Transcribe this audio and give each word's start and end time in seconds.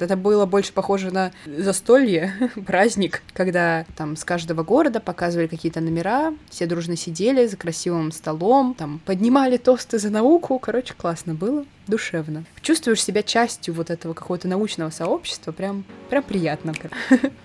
Это 0.00 0.16
было 0.16 0.46
больше 0.46 0.72
похоже 0.72 1.10
на 1.10 1.32
застолье, 1.46 2.50
праздник, 2.66 3.22
когда 3.32 3.84
там 3.96 4.16
с 4.16 4.24
каждого 4.24 4.62
города 4.62 5.00
показывали 5.00 5.46
какие-то 5.46 5.80
номера, 5.80 6.34
все 6.50 6.66
дружно 6.66 6.96
сидели 6.96 7.46
за 7.46 7.56
красивым 7.56 8.12
столом, 8.12 8.74
там 8.74 9.00
поднимали 9.04 9.56
тосты 9.56 9.98
за 9.98 10.10
науку. 10.10 10.58
Короче, 10.58 10.94
классно 10.94 11.34
было, 11.34 11.64
душевно. 11.86 12.44
Чувствуешь 12.62 13.02
себя 13.02 13.22
частью 13.22 13.74
вот 13.74 13.90
этого 13.90 14.14
какого-то 14.14 14.48
научного 14.48 14.90
сообщества, 14.90 15.52
прям, 15.52 15.84
прям 16.10 16.22
приятно. 16.22 16.74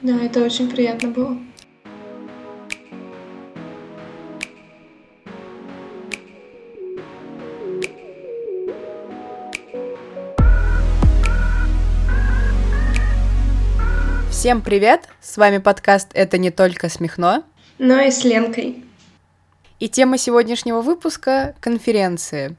Да, 0.02 0.18
это 0.18 0.44
очень 0.44 0.70
приятно 0.70 1.10
было. 1.10 1.38
Всем 14.42 14.64
привет! 14.64 15.08
С 15.22 15.38
вами 15.38 15.60
подкаст 15.60 16.08
«Это 16.16 16.40
не 16.40 16.50
только 16.50 16.90
смехно», 16.90 17.44
но 17.78 18.00
и 18.00 18.10
с 18.10 18.24
Ленкой. 18.24 18.84
И 19.80 19.88
тема 19.88 20.18
сегодняшнего 20.18 20.82
выпуска— 20.82 21.54
конференции. 21.60 22.56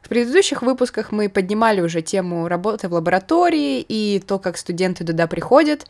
В 0.00 0.08
предыдущих 0.08 0.60
выпусках 0.60 1.12
мы 1.12 1.28
поднимали 1.28 1.80
уже 1.80 2.02
тему 2.02 2.48
работы 2.48 2.88
в 2.88 2.94
лаборатории 2.94 3.80
и 3.80 4.18
то, 4.26 4.40
как 4.40 4.56
студенты 4.56 5.04
туда 5.04 5.28
приходят, 5.28 5.86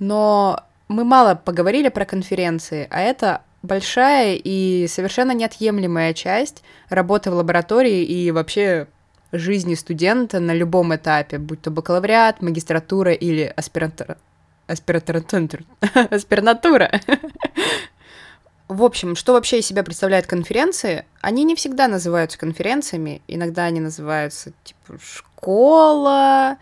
но 0.00 0.60
мы 0.88 1.04
мало 1.04 1.36
поговорили 1.36 1.88
про 1.88 2.04
конференции, 2.04 2.88
а 2.90 3.00
это 3.02 3.42
большая 3.62 4.34
и 4.34 4.88
совершенно 4.88 5.30
неотъемлемая 5.30 6.14
часть 6.14 6.64
работы 6.88 7.30
в 7.30 7.34
лаборатории 7.34 8.02
и 8.02 8.32
вообще 8.32 8.88
жизни 9.32 9.74
студента 9.74 10.40
на 10.40 10.52
любом 10.52 10.94
этапе, 10.94 11.38
будь 11.38 11.62
то 11.62 11.70
бакалавриат, 11.70 12.42
магистратура 12.42 13.12
или 13.12 13.52
аспирантура. 13.56 14.16
Аспирантура. 14.66 15.64
Аспирантура. 16.10 17.00
В 18.68 18.84
общем, 18.84 19.16
что 19.16 19.32
вообще 19.32 19.58
из 19.58 19.66
себя 19.66 19.82
представляют 19.82 20.26
конференции? 20.26 21.04
Они 21.20 21.42
не 21.42 21.56
всегда 21.56 21.88
называются 21.88 22.38
конференциями, 22.38 23.20
иногда 23.26 23.64
они 23.64 23.80
называются 23.80 24.52
типа 24.62 25.00
школа, 25.02 26.56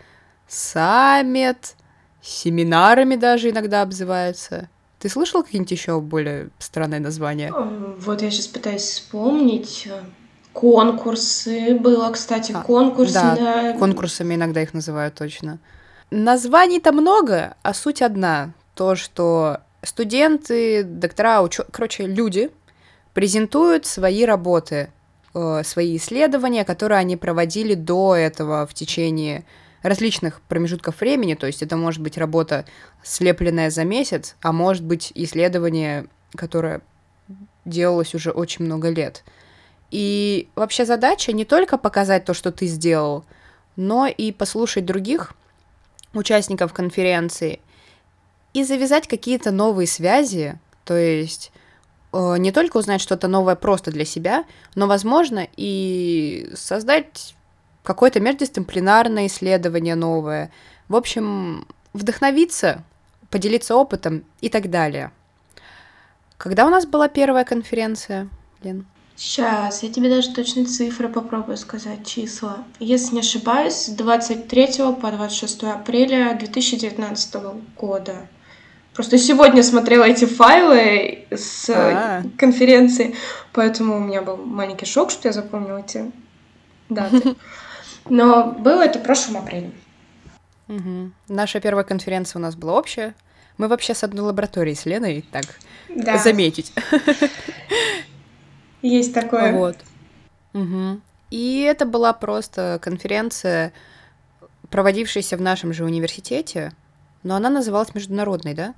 саммит, 0.47 1.75
семинарами 2.19 3.15
даже 3.15 3.51
иногда 3.51 3.83
обзываются. 3.83 4.69
Ты 4.97 5.07
слышал 5.07 5.43
какие-нибудь 5.43 5.71
еще 5.71 6.01
более 6.01 6.49
странные 6.57 6.99
названия? 6.99 7.53
Вот 7.53 8.21
я 8.23 8.31
сейчас 8.31 8.47
пытаюсь 8.47 8.81
вспомнить. 8.81 9.87
Конкурсы 10.59 11.73
было, 11.75 12.11
кстати, 12.11 12.51
а, 12.51 12.61
конкурсы. 12.61 13.13
Да, 13.13 13.35
на... 13.35 13.73
конкурсами 13.77 14.35
иногда 14.35 14.61
их 14.61 14.73
называют 14.73 15.15
точно. 15.15 15.59
Названий-то 16.11 16.91
много, 16.91 17.55
а 17.61 17.73
суть 17.73 18.01
одна. 18.01 18.51
То, 18.73 18.95
что 18.95 19.59
студенты, 19.83 20.83
доктора, 20.83 21.41
уч... 21.41 21.59
короче, 21.71 22.07
люди 22.07 22.51
презентуют 23.13 23.85
свои 23.85 24.25
работы, 24.25 24.91
э, 25.33 25.63
свои 25.63 25.95
исследования, 25.95 26.65
которые 26.65 26.99
они 26.99 27.15
проводили 27.15 27.73
до 27.73 28.15
этого 28.15 28.67
в 28.67 28.73
течение 28.73 29.45
различных 29.81 30.41
промежутков 30.41 30.99
времени, 30.99 31.35
то 31.35 31.47
есть 31.47 31.63
это 31.63 31.77
может 31.77 32.01
быть 32.01 32.17
работа, 32.17 32.65
слепленная 33.01 33.69
за 33.69 33.85
месяц, 33.85 34.35
а 34.41 34.51
может 34.51 34.83
быть 34.83 35.13
исследование, 35.15 36.07
которое 36.35 36.81
делалось 37.63 38.13
уже 38.13 38.31
очень 38.31 38.65
много 38.65 38.89
лет. 38.89 39.23
И 39.91 40.49
вообще 40.55 40.85
задача 40.85 41.31
не 41.31 41.45
только 41.45 41.77
показать 41.77 42.25
то, 42.25 42.33
что 42.33 42.51
ты 42.51 42.67
сделал, 42.67 43.25
но 43.75 44.07
и 44.07 44.31
послушать 44.31 44.85
других 44.85 45.33
участников 46.13 46.73
конференции 46.73 47.59
и 48.53 48.63
завязать 48.63 49.07
какие-то 49.07 49.51
новые 49.51 49.87
связи, 49.87 50.59
то 50.83 50.95
есть 50.95 51.51
э, 52.13 52.37
не 52.37 52.51
только 52.51 52.77
узнать 52.77 53.01
что-то 53.01 53.27
новое 53.27 53.55
просто 53.55 53.91
для 53.91 54.05
себя, 54.05 54.45
но, 54.75 54.87
возможно, 54.87 55.47
и 55.55 56.51
создать 56.55 57.35
какое-то 57.83 58.19
междисциплинарное 58.19 59.27
исследование 59.27 59.95
новое. 59.95 60.51
В 60.87 60.95
общем, 60.95 61.67
вдохновиться, 61.93 62.83
поделиться 63.29 63.75
опытом 63.75 64.23
и 64.41 64.49
так 64.49 64.69
далее. 64.69 65.11
Когда 66.37 66.65
у 66.65 66.69
нас 66.69 66.85
была 66.85 67.07
первая 67.07 67.43
конференция, 67.43 68.29
Лен? 68.63 68.85
Сейчас, 69.19 69.83
я 69.83 69.91
тебе 69.91 70.09
даже 70.09 70.33
точные 70.33 70.65
цифры 70.65 71.09
попробую 71.09 71.57
сказать, 71.57 72.07
числа. 72.07 72.59
Если 72.79 73.15
не 73.15 73.19
ошибаюсь, 73.19 73.73
с 73.73 73.89
23 73.89 74.93
по 75.01 75.11
26 75.11 75.63
апреля 75.63 76.37
2019 76.39 77.35
года. 77.75 78.15
Просто 78.93 79.17
сегодня 79.17 79.61
смотрела 79.61 80.05
эти 80.05 80.23
файлы 80.23 81.25
с 81.31 81.69
А-а-а. 81.69 82.23
конференции, 82.37 83.13
поэтому 83.51 83.97
у 83.97 83.99
меня 83.99 84.21
был 84.21 84.37
маленький 84.37 84.85
шок, 84.85 85.11
что 85.11 85.27
я 85.27 85.33
запомнила 85.33 85.79
эти 85.79 86.09
даты. 86.87 87.35
Но 88.09 88.53
было 88.53 88.83
это 88.83 88.99
в 88.99 89.03
прошлом 89.03 89.43
апреле. 89.43 89.71
Угу. 90.69 91.11
Наша 91.27 91.59
первая 91.59 91.83
конференция 91.83 92.39
у 92.39 92.41
нас 92.41 92.55
была 92.55 92.79
общая. 92.79 93.15
Мы 93.57 93.67
вообще 93.67 93.93
с 93.93 94.05
одной 94.05 94.27
лабораторией 94.27 94.77
с 94.77 94.85
Леной, 94.85 95.25
так 95.29 95.43
да. 95.89 96.17
заметить. 96.17 96.71
Есть 98.81 99.13
такое. 99.13 99.53
Вот. 99.53 99.77
Угу. 100.53 101.01
И 101.31 101.61
это 101.61 101.85
была 101.85 102.13
просто 102.13 102.79
конференция, 102.81 103.73
проводившаяся 104.69 105.37
в 105.37 105.41
нашем 105.41 105.73
же 105.73 105.83
университете, 105.83 106.73
но 107.23 107.35
она 107.35 107.49
называлась 107.49 107.93
международной, 107.93 108.53
да? 108.53 108.73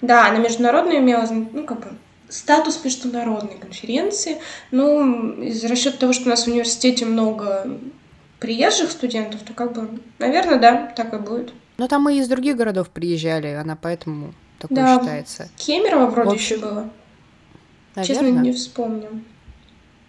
Да, 0.00 0.28
она 0.28 0.38
международная 0.38 0.98
имела, 0.98 1.26
ну, 1.30 1.64
как 1.64 1.80
бы, 1.80 1.86
статус 2.28 2.82
международной 2.84 3.58
конференции. 3.58 4.38
Ну, 4.70 5.42
из 5.42 5.64
расчета 5.64 5.98
того, 5.98 6.12
что 6.12 6.26
у 6.26 6.28
нас 6.28 6.44
в 6.44 6.48
университете 6.48 7.04
много 7.06 7.78
приезжих 8.40 8.90
студентов, 8.90 9.42
то 9.42 9.52
как 9.54 9.72
бы, 9.72 10.00
наверное, 10.18 10.58
да, 10.58 10.92
так 10.94 11.14
и 11.14 11.18
будет. 11.18 11.52
Но 11.78 11.88
там 11.88 12.08
и 12.08 12.16
из 12.18 12.28
других 12.28 12.56
городов 12.56 12.90
приезжали, 12.90 13.48
она 13.48 13.76
поэтому 13.80 14.34
такой 14.58 14.76
да, 14.76 14.98
считается. 14.98 15.48
Кемерово 15.56 16.06
вроде 16.06 16.30
общем... 16.32 16.56
еще 16.56 16.56
было. 16.58 16.90
Наверное. 17.96 18.24
Честно, 18.24 18.40
не 18.40 18.52
вспомню. 18.52 19.24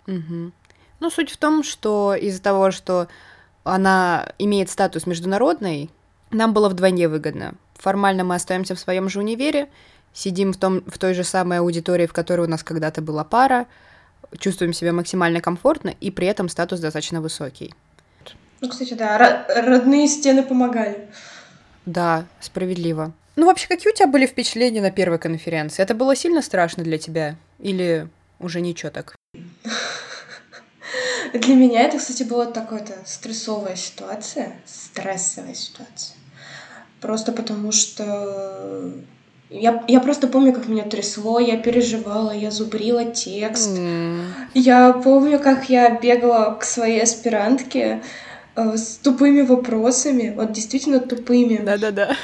Угу. 0.07 0.51
Ну, 0.99 1.09
суть 1.09 1.31
в 1.31 1.37
том, 1.37 1.63
что 1.63 2.15
из-за 2.15 2.41
того, 2.41 2.71
что 2.71 3.07
она 3.63 4.31
имеет 4.39 4.69
статус 4.69 5.05
международный, 5.05 5.89
нам 6.31 6.53
было 6.53 6.69
вдвойне 6.69 7.07
выгодно. 7.07 7.55
Формально 7.75 8.23
мы 8.23 8.35
остаемся 8.35 8.75
в 8.75 8.79
своем 8.79 9.09
же 9.09 9.19
универе, 9.19 9.69
сидим 10.13 10.53
в, 10.53 10.57
том, 10.57 10.83
в 10.87 10.97
той 10.97 11.13
же 11.13 11.23
самой 11.23 11.59
аудитории, 11.59 12.07
в 12.07 12.13
которой 12.13 12.41
у 12.41 12.49
нас 12.49 12.63
когда-то 12.63 13.01
была 13.01 13.23
пара, 13.23 13.67
чувствуем 14.37 14.73
себя 14.73 14.93
максимально 14.93 15.41
комфортно, 15.41 15.93
и 16.01 16.11
при 16.11 16.27
этом 16.27 16.49
статус 16.49 16.79
достаточно 16.79 17.21
высокий. 17.21 17.73
Ну, 18.59 18.69
кстати, 18.69 18.93
да, 18.95 19.45
родные 19.47 20.07
стены 20.07 20.43
помогали. 20.43 21.07
Да, 21.85 22.25
справедливо. 22.39 23.13
Ну, 23.35 23.45
вообще, 23.45 23.67
какие 23.67 23.93
у 23.93 23.95
тебя 23.95 24.07
были 24.07 24.25
впечатления 24.25 24.81
на 24.81 24.89
первой 24.89 25.19
конференции? 25.19 25.83
Это 25.83 25.93
было 25.93 26.15
сильно 26.15 26.41
страшно 26.41 26.83
для 26.83 26.97
тебя? 26.97 27.35
Или 27.59 28.07
уже 28.39 28.61
ничего 28.61 28.91
так? 28.91 29.15
Для 31.33 31.55
меня 31.55 31.81
это, 31.81 31.97
кстати, 31.97 32.23
была 32.23 32.45
такая-то 32.45 32.93
стрессовая 33.05 33.75
ситуация, 33.75 34.53
стрессовая 34.65 35.53
ситуация. 35.53 36.15
Просто 37.01 37.31
потому 37.31 37.71
что 37.71 38.91
я, 39.49 39.83
я 39.87 39.99
просто 39.99 40.27
помню, 40.27 40.53
как 40.53 40.67
меня 40.67 40.83
трясло, 40.83 41.39
я 41.39 41.57
переживала, 41.57 42.31
я 42.31 42.49
зубрила 42.51 43.05
текст. 43.05 43.77
Mm. 43.77 44.25
Я 44.53 44.93
помню, 44.93 45.39
как 45.39 45.69
я 45.69 45.89
бегала 45.99 46.55
к 46.55 46.63
своей 46.63 47.03
аспирантке, 47.03 48.01
Э, 48.57 48.75
с 48.75 48.97
тупыми 48.97 49.41
вопросами, 49.41 50.33
вот 50.35 50.51
действительно 50.51 50.99
тупыми. 50.99 51.57
Да-да-да. 51.57 52.15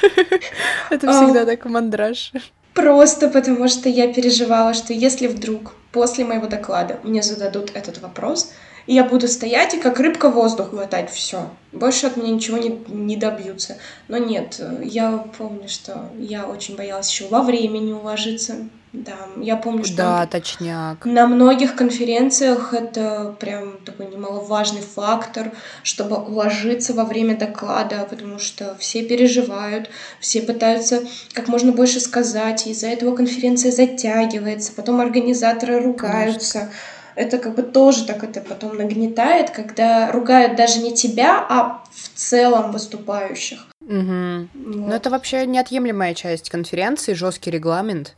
Это 0.90 1.12
всегда 1.12 1.42
а, 1.42 1.46
так 1.46 1.64
мандраж. 1.66 2.32
Просто 2.74 3.28
потому 3.28 3.68
что 3.68 3.88
я 3.88 4.12
переживала, 4.12 4.74
что 4.74 4.92
если 4.92 5.28
вдруг 5.28 5.74
после 5.92 6.24
моего 6.24 6.48
доклада 6.48 6.98
мне 7.04 7.22
зададут 7.22 7.70
этот 7.74 7.98
вопрос, 7.98 8.52
я 8.86 9.04
буду 9.04 9.28
стоять 9.28 9.74
и 9.74 9.78
как 9.78 10.00
рыбка 10.00 10.28
воздух 10.28 10.70
глотать 10.70 11.10
все. 11.10 11.48
Больше 11.72 12.06
от 12.06 12.16
меня 12.16 12.34
ничего 12.34 12.58
не, 12.58 12.84
не 12.88 13.16
добьются. 13.16 13.78
Но 14.08 14.18
нет, 14.18 14.60
я 14.82 15.24
помню, 15.38 15.68
что 15.68 16.10
я 16.18 16.46
очень 16.46 16.76
боялась 16.76 17.08
еще 17.08 17.28
во 17.28 17.42
времени 17.42 17.92
уложиться. 17.92 18.56
Да, 18.94 19.16
я 19.40 19.56
помню, 19.56 19.84
что 19.84 19.96
да, 19.96 20.26
точняк. 20.26 21.04
на 21.04 21.26
многих 21.26 21.74
конференциях 21.74 22.72
это 22.72 23.34
прям 23.40 23.78
такой 23.84 24.06
немаловажный 24.06 24.82
фактор, 24.82 25.50
чтобы 25.82 26.16
уложиться 26.16 26.94
во 26.94 27.04
время 27.04 27.36
доклада, 27.36 28.06
потому 28.08 28.38
что 28.38 28.76
все 28.78 29.02
переживают, 29.02 29.90
все 30.20 30.42
пытаются 30.42 31.02
как 31.32 31.48
можно 31.48 31.72
больше 31.72 31.98
сказать, 31.98 32.68
из-за 32.68 32.86
этого 32.86 33.16
конференция 33.16 33.72
затягивается, 33.72 34.72
потом 34.72 35.00
организаторы 35.00 35.80
ругаются. 35.80 36.52
Конечно 36.52 36.72
это 37.16 37.38
как 37.38 37.54
бы 37.54 37.62
тоже 37.62 38.06
так 38.06 38.24
это 38.24 38.40
потом 38.40 38.76
нагнетает, 38.76 39.50
когда 39.50 40.10
ругают 40.10 40.56
даже 40.56 40.80
не 40.80 40.94
тебя, 40.94 41.46
а 41.48 41.84
в 41.92 42.18
целом 42.18 42.72
выступающих. 42.72 43.66
Угу. 43.80 44.48
Вот. 44.54 44.88
Но 44.88 44.94
это 44.94 45.10
вообще 45.10 45.46
неотъемлемая 45.46 46.14
часть 46.14 46.50
конференции, 46.50 47.12
жесткий 47.12 47.50
регламент. 47.50 48.16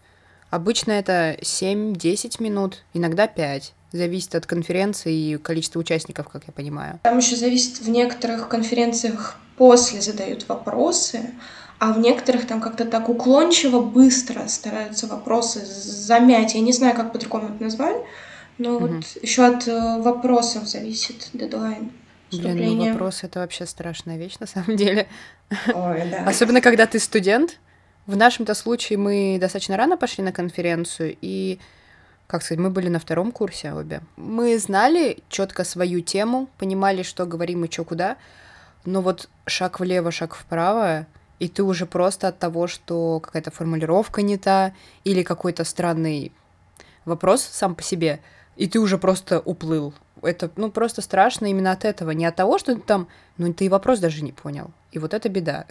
Обычно 0.51 0.93
это 0.93 1.37
7-10 1.41 2.43
минут, 2.43 2.85
иногда 2.95 3.27
5. 3.27 3.73
Зависит 3.93 4.35
от 4.35 4.47
конференции 4.47 5.15
и 5.15 5.37
количества 5.39 5.81
участников, 5.81 6.29
как 6.29 6.45
я 6.47 6.53
понимаю. 6.53 7.01
Там 7.03 7.19
еще 7.19 7.37
зависит 7.37 7.81
в 7.81 7.89
некоторых 7.89 8.49
конференциях 8.49 9.37
после 9.57 10.01
задают 10.01 10.49
вопросы, 10.49 11.31
а 11.79 11.93
в 11.93 11.99
некоторых 11.99 12.47
там 12.47 12.61
как-то 12.61 12.85
так 12.85 13.09
уклончиво, 13.09 13.81
быстро 13.81 14.47
стараются 14.49 15.07
вопросы 15.07 15.65
замять. 15.65 16.55
Я 16.55 16.61
не 16.61 16.73
знаю, 16.73 16.95
как 16.95 17.13
по-другому 17.13 17.49
это 17.49 17.63
назвать, 17.63 17.97
но 18.59 18.77
угу. 18.77 18.87
вот 18.87 19.05
еще 19.23 19.45
от 19.45 19.67
э, 19.69 20.01
вопросов 20.01 20.67
зависит 20.67 21.31
дедлайн. 21.33 21.91
Блин, 22.33 22.77
ну 22.77 22.93
вопрос 22.93 23.23
это 23.23 23.41
вообще 23.41 23.67
страшная 23.67 24.17
вещь 24.17 24.39
на 24.41 24.47
самом 24.47 24.77
деле. 24.77 25.07
Ой, 25.73 26.03
да. 26.11 26.25
Особенно 26.27 26.61
когда 26.61 26.87
ты 26.87 26.99
студент. 26.99 27.59
В 28.07 28.17
нашем-то 28.17 28.55
случае 28.55 28.99
мы 28.99 29.39
достаточно 29.41 29.77
рано 29.77 29.97
пошли 29.97 30.23
на 30.23 30.31
конференцию, 30.31 31.17
и, 31.21 31.59
как 32.29 32.43
сказать, 32.43 32.61
мы 32.61 32.71
были 32.71 32.89
на 32.89 33.01
втором 33.01 33.33
курсе 33.33 33.73
обе. 33.73 34.01
Мы 34.17 34.59
знали 34.59 35.19
четко 35.29 35.65
свою 35.65 36.01
тему, 36.01 36.49
понимали, 36.57 37.03
что 37.03 37.27
говорим 37.27 37.65
и 37.65 37.71
что 37.71 37.85
куда, 37.85 38.17
но 38.85 39.03
вот 39.03 39.29
шаг 39.47 39.81
влево, 39.81 40.13
шаг 40.13 40.37
вправо, 40.37 41.07
и 41.41 41.49
ты 41.49 41.65
уже 41.65 41.85
просто 41.85 42.29
от 42.29 42.39
того, 42.39 42.69
что 42.69 43.19
какая-то 43.19 43.51
формулировка 43.51 44.23
не 44.23 44.39
та, 44.39 44.73
или 45.03 45.25
какой-то 45.25 45.65
странный 45.65 46.31
вопрос 47.05 47.43
сам 47.43 47.75
по 47.75 47.83
себе, 47.83 48.21
и 48.55 48.69
ты 48.69 48.79
уже 48.79 48.99
просто 48.99 49.41
уплыл. 49.41 49.93
Это, 50.23 50.49
ну, 50.55 50.71
просто 50.71 51.03
страшно 51.03 51.47
именно 51.47 51.73
от 51.73 51.85
этого, 51.85 52.13
не 52.13 52.25
от 52.25 52.37
того, 52.37 52.59
что 52.59 52.77
ты 52.77 52.81
там, 52.81 53.09
ну, 53.37 53.53
ты 53.53 53.67
и 53.67 53.69
вопрос 53.69 53.99
даже 53.99 54.23
не 54.23 54.33
понял. 54.33 54.71
И 54.93 55.01
вот 55.01 55.13
это 55.13 55.29
беда. 55.29 55.67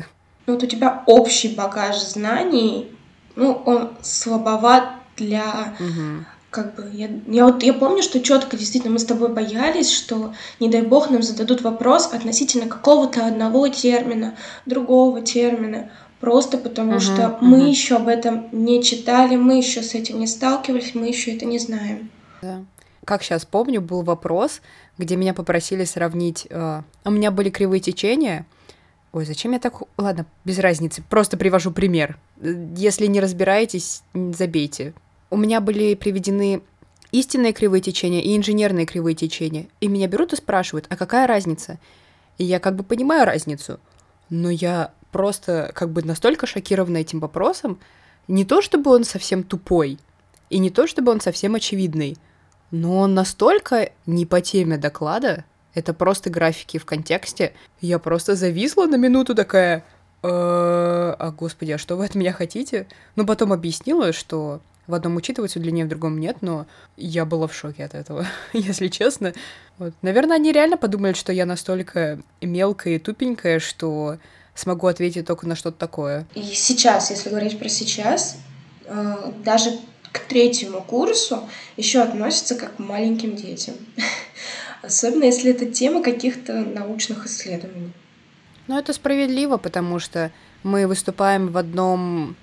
Ну, 0.45 0.53
вот 0.53 0.63
у 0.63 0.67
тебя 0.67 1.03
общий 1.05 1.55
багаж 1.55 1.97
знаний, 2.01 2.91
ну, 3.35 3.61
он 3.65 3.89
слабоват 4.01 4.83
для 5.17 5.75
угу 5.79 6.25
как 6.55 6.75
бы 6.75 6.89
я, 6.93 7.09
я 7.27 7.45
вот 7.45 7.63
я 7.63 7.73
помню, 7.73 8.01
что 8.01 8.21
четко 8.21 8.55
действительно 8.55 8.93
мы 8.93 8.99
с 8.99 9.05
тобой 9.05 9.27
боялись, 9.27 9.91
что 9.91 10.33
не 10.61 10.69
дай 10.69 10.83
бог 10.83 11.09
нам 11.09 11.21
зададут 11.21 11.61
вопрос 11.61 12.13
относительно 12.13 12.67
какого-то 12.67 13.27
одного 13.27 13.67
термина, 13.67 14.35
другого 14.65 15.21
термина, 15.21 15.89
просто 16.21 16.57
потому 16.57 16.93
uh-huh, 16.93 16.99
что 17.01 17.21
uh-huh. 17.23 17.37
мы 17.41 17.67
еще 17.67 17.97
об 17.97 18.07
этом 18.07 18.47
не 18.53 18.81
читали, 18.81 19.35
мы 19.35 19.57
еще 19.57 19.83
с 19.83 19.95
этим 19.95 20.17
не 20.17 20.27
сталкивались, 20.27 20.95
мы 20.95 21.07
еще 21.07 21.35
это 21.35 21.45
не 21.45 21.59
знаем. 21.59 22.09
Да. 22.41 22.63
Как 23.03 23.21
сейчас 23.21 23.43
помню, 23.43 23.81
был 23.81 24.01
вопрос, 24.01 24.61
где 24.97 25.17
меня 25.17 25.33
попросили 25.33 25.83
сравнить. 25.83 26.47
Э, 26.49 26.83
у 27.03 27.11
меня 27.11 27.31
были 27.31 27.49
кривые 27.49 27.81
течения. 27.81 28.45
Ой, 29.15 29.25
зачем 29.25 29.53
я 29.53 29.59
так... 29.59 29.81
Ладно, 29.97 30.27
без 30.43 30.59
разницы. 30.59 31.01
Просто 31.09 31.37
привожу 31.37 31.71
пример. 31.71 32.19
Если 32.41 33.07
не 33.07 33.19
разбираетесь, 33.19 34.03
забейте 34.13 34.93
у 35.29 35.37
меня 35.37 35.59
были 35.59 35.95
приведены 35.95 36.61
истинные 37.11 37.53
кривые 37.53 37.81
течения 37.81 38.21
и 38.21 38.35
инженерные 38.35 38.85
кривые 38.85 39.15
течения. 39.15 39.67
И 39.81 39.87
меня 39.87 40.07
берут 40.07 40.33
и 40.33 40.37
спрашивают, 40.37 40.85
а 40.89 40.95
какая 40.95 41.27
разница? 41.27 41.79
И 42.37 42.43
я 42.43 42.59
как 42.59 42.75
бы 42.75 42.83
понимаю 42.83 43.25
разницу, 43.25 43.79
но 44.29 44.49
я 44.49 44.93
просто 45.11 45.71
как 45.73 45.89
бы 45.89 46.03
настолько 46.03 46.45
шокирована 46.45 46.97
этим 46.97 47.19
вопросом, 47.19 47.79
не 48.27 48.43
то 48.43 48.61
чтобы 48.61 48.91
он 48.91 49.03
совсем 49.03 49.43
тупой, 49.43 49.99
и 50.49 50.57
не 50.57 50.69
то 50.69 50.87
чтобы 50.87 51.11
он 51.11 51.21
совсем 51.21 51.55
очевидный, 51.55 52.17
но 52.71 52.97
он 52.97 53.13
настолько 53.13 53.91
не 54.05 54.25
по 54.25 54.41
теме 54.41 54.77
доклада, 54.77 55.45
это 55.75 55.93
просто 55.93 56.29
графики 56.29 56.77
в 56.77 56.85
контексте, 56.85 57.53
я 57.81 57.99
просто 57.99 58.35
зависла 58.35 58.87
на 58.87 58.95
минуту 58.95 59.35
такая, 59.35 59.83
«Э, 60.23 60.27
а 60.27 61.31
господи, 61.37 61.73
а 61.73 61.77
что 61.77 61.97
вы 61.97 62.05
от 62.05 62.15
меня 62.15 62.33
хотите? 62.33 62.87
Но 63.15 63.25
потом 63.25 63.53
объяснила, 63.53 64.11
что 64.13 64.61
в 64.87 64.93
одном 64.93 65.15
учитывается 65.15 65.59
длиннее, 65.59 65.85
в 65.85 65.89
другом 65.89 66.19
нет, 66.19 66.37
но 66.41 66.65
я 66.95 67.25
была 67.25 67.47
в 67.47 67.53
шоке 67.53 67.83
от 67.83 67.93
этого, 67.93 68.25
если 68.53 68.87
честно. 68.87 69.33
Вот. 69.77 69.93
Наверное, 70.01 70.37
они 70.37 70.51
реально 70.51 70.77
подумали, 70.77 71.13
что 71.13 71.33
я 71.33 71.45
настолько 71.45 72.19
мелкая 72.41 72.95
и 72.95 72.99
тупенькая, 72.99 73.59
что 73.59 74.17
смогу 74.53 74.87
ответить 74.87 75.27
только 75.27 75.47
на 75.47 75.55
что-то 75.55 75.77
такое. 75.77 76.25
И 76.33 76.41
сейчас, 76.41 77.09
если 77.11 77.29
говорить 77.29 77.59
про 77.59 77.67
сейчас, 77.67 78.37
э, 78.85 79.31
даже 79.43 79.71
к 80.11 80.19
третьему 80.19 80.81
курсу 80.81 81.49
еще 81.75 81.99
относятся 81.99 82.55
как 82.55 82.77
к 82.77 82.79
маленьким 82.79 83.35
детям. 83.35 83.75
Особенно 84.85 85.25
если 85.25 85.51
это 85.51 85.65
тема 85.65 86.03
каких-то 86.03 86.53
научных 86.53 87.25
исследований. 87.25 87.91
Ну, 88.67 88.77
это 88.77 88.93
справедливо, 88.93 89.57
потому 89.57 89.99
что 89.99 90.31
мы 90.63 90.87
выступаем 90.87 91.49
в 91.49 91.57
одном 91.57 92.35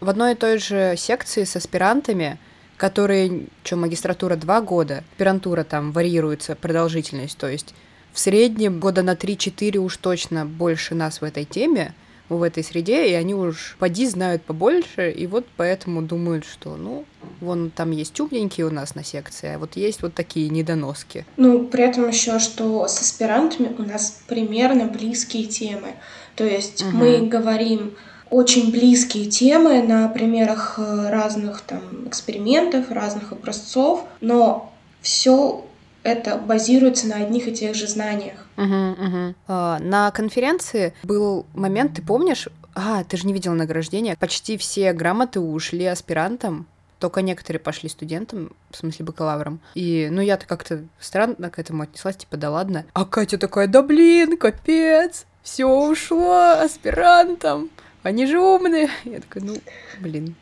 в 0.00 0.08
одной 0.08 0.32
и 0.32 0.34
той 0.34 0.58
же 0.58 0.94
секции 0.96 1.44
с 1.44 1.56
аспирантами, 1.56 2.38
которые, 2.78 3.46
что, 3.62 3.76
магистратура 3.76 4.36
два 4.36 4.62
года, 4.62 5.04
аспирантура 5.12 5.62
там 5.62 5.92
варьируется, 5.92 6.56
продолжительность, 6.56 7.36
то 7.36 7.48
есть 7.48 7.74
в 8.12 8.18
среднем 8.18 8.80
года 8.80 9.02
на 9.02 9.12
3-4 9.12 9.76
уж 9.76 9.98
точно 9.98 10.46
больше 10.46 10.94
нас 10.94 11.20
в 11.20 11.24
этой 11.24 11.44
теме, 11.44 11.94
в 12.36 12.42
этой 12.42 12.64
среде, 12.64 13.10
и 13.10 13.14
они 13.14 13.34
уж 13.34 13.76
поди 13.78 14.06
знают 14.06 14.42
побольше, 14.42 15.10
и 15.10 15.26
вот 15.26 15.46
поэтому 15.56 16.02
думают, 16.02 16.44
что, 16.44 16.76
ну, 16.76 17.04
вон 17.40 17.70
там 17.70 17.90
есть 17.90 18.18
умненькие 18.20 18.66
у 18.66 18.70
нас 18.70 18.94
на 18.94 19.04
секции, 19.04 19.54
а 19.54 19.58
вот 19.58 19.76
есть 19.76 20.02
вот 20.02 20.14
такие 20.14 20.48
недоноски. 20.48 21.26
Ну, 21.36 21.66
при 21.66 21.84
этом 21.84 22.08
еще, 22.08 22.38
что 22.38 22.86
с 22.86 23.00
аспирантами 23.00 23.74
у 23.76 23.82
нас 23.82 24.22
примерно 24.26 24.86
близкие 24.86 25.44
темы. 25.44 25.94
То 26.36 26.44
есть 26.44 26.82
угу. 26.82 26.96
мы 26.96 27.26
говорим 27.26 27.94
очень 28.30 28.70
близкие 28.70 29.26
темы 29.26 29.82
на 29.82 30.08
примерах 30.08 30.78
э, 30.78 31.10
разных 31.10 31.62
там 31.62 31.82
экспериментов, 32.06 32.90
разных 32.90 33.32
образцов, 33.32 34.04
но 34.20 34.72
все 35.02 35.64
это 36.02 36.36
базируется 36.36 37.06
на 37.08 37.16
одних 37.16 37.48
и 37.48 37.52
тех 37.52 37.74
же 37.74 37.86
знаниях. 37.86 38.46
Uh-huh, 38.56 38.98
uh-huh. 38.98 39.34
Uh, 39.48 39.82
на 39.82 40.10
конференции 40.10 40.94
был 41.02 41.46
момент, 41.54 41.94
ты 41.94 42.02
помнишь? 42.02 42.48
А, 42.74 43.04
ты 43.04 43.16
же 43.16 43.26
не 43.26 43.32
видел 43.32 43.52
награждения. 43.52 44.16
Почти 44.18 44.56
все 44.56 44.92
грамоты 44.92 45.40
ушли 45.40 45.86
аспирантам, 45.86 46.66
только 46.98 47.22
некоторые 47.22 47.60
пошли 47.60 47.88
студентам, 47.88 48.52
в 48.70 48.76
смысле 48.76 49.04
бакалаврам. 49.06 49.60
И, 49.74 50.08
ну, 50.10 50.20
я-то 50.20 50.46
как-то 50.46 50.84
странно 51.00 51.50
к 51.50 51.58
этому 51.58 51.82
отнеслась, 51.82 52.16
типа, 52.16 52.36
да 52.36 52.50
ладно. 52.50 52.86
А 52.92 53.04
Катя 53.04 53.38
такая, 53.38 53.66
да 53.66 53.82
блин, 53.82 54.36
капец, 54.36 55.26
все 55.42 55.66
ушло 55.66 56.60
аспирантам 56.60 57.70
они 58.02 58.26
же 58.26 58.38
умные. 58.40 58.90
Я 59.04 59.20
такая, 59.20 59.44
ну, 59.44 59.56
блин. 60.00 60.34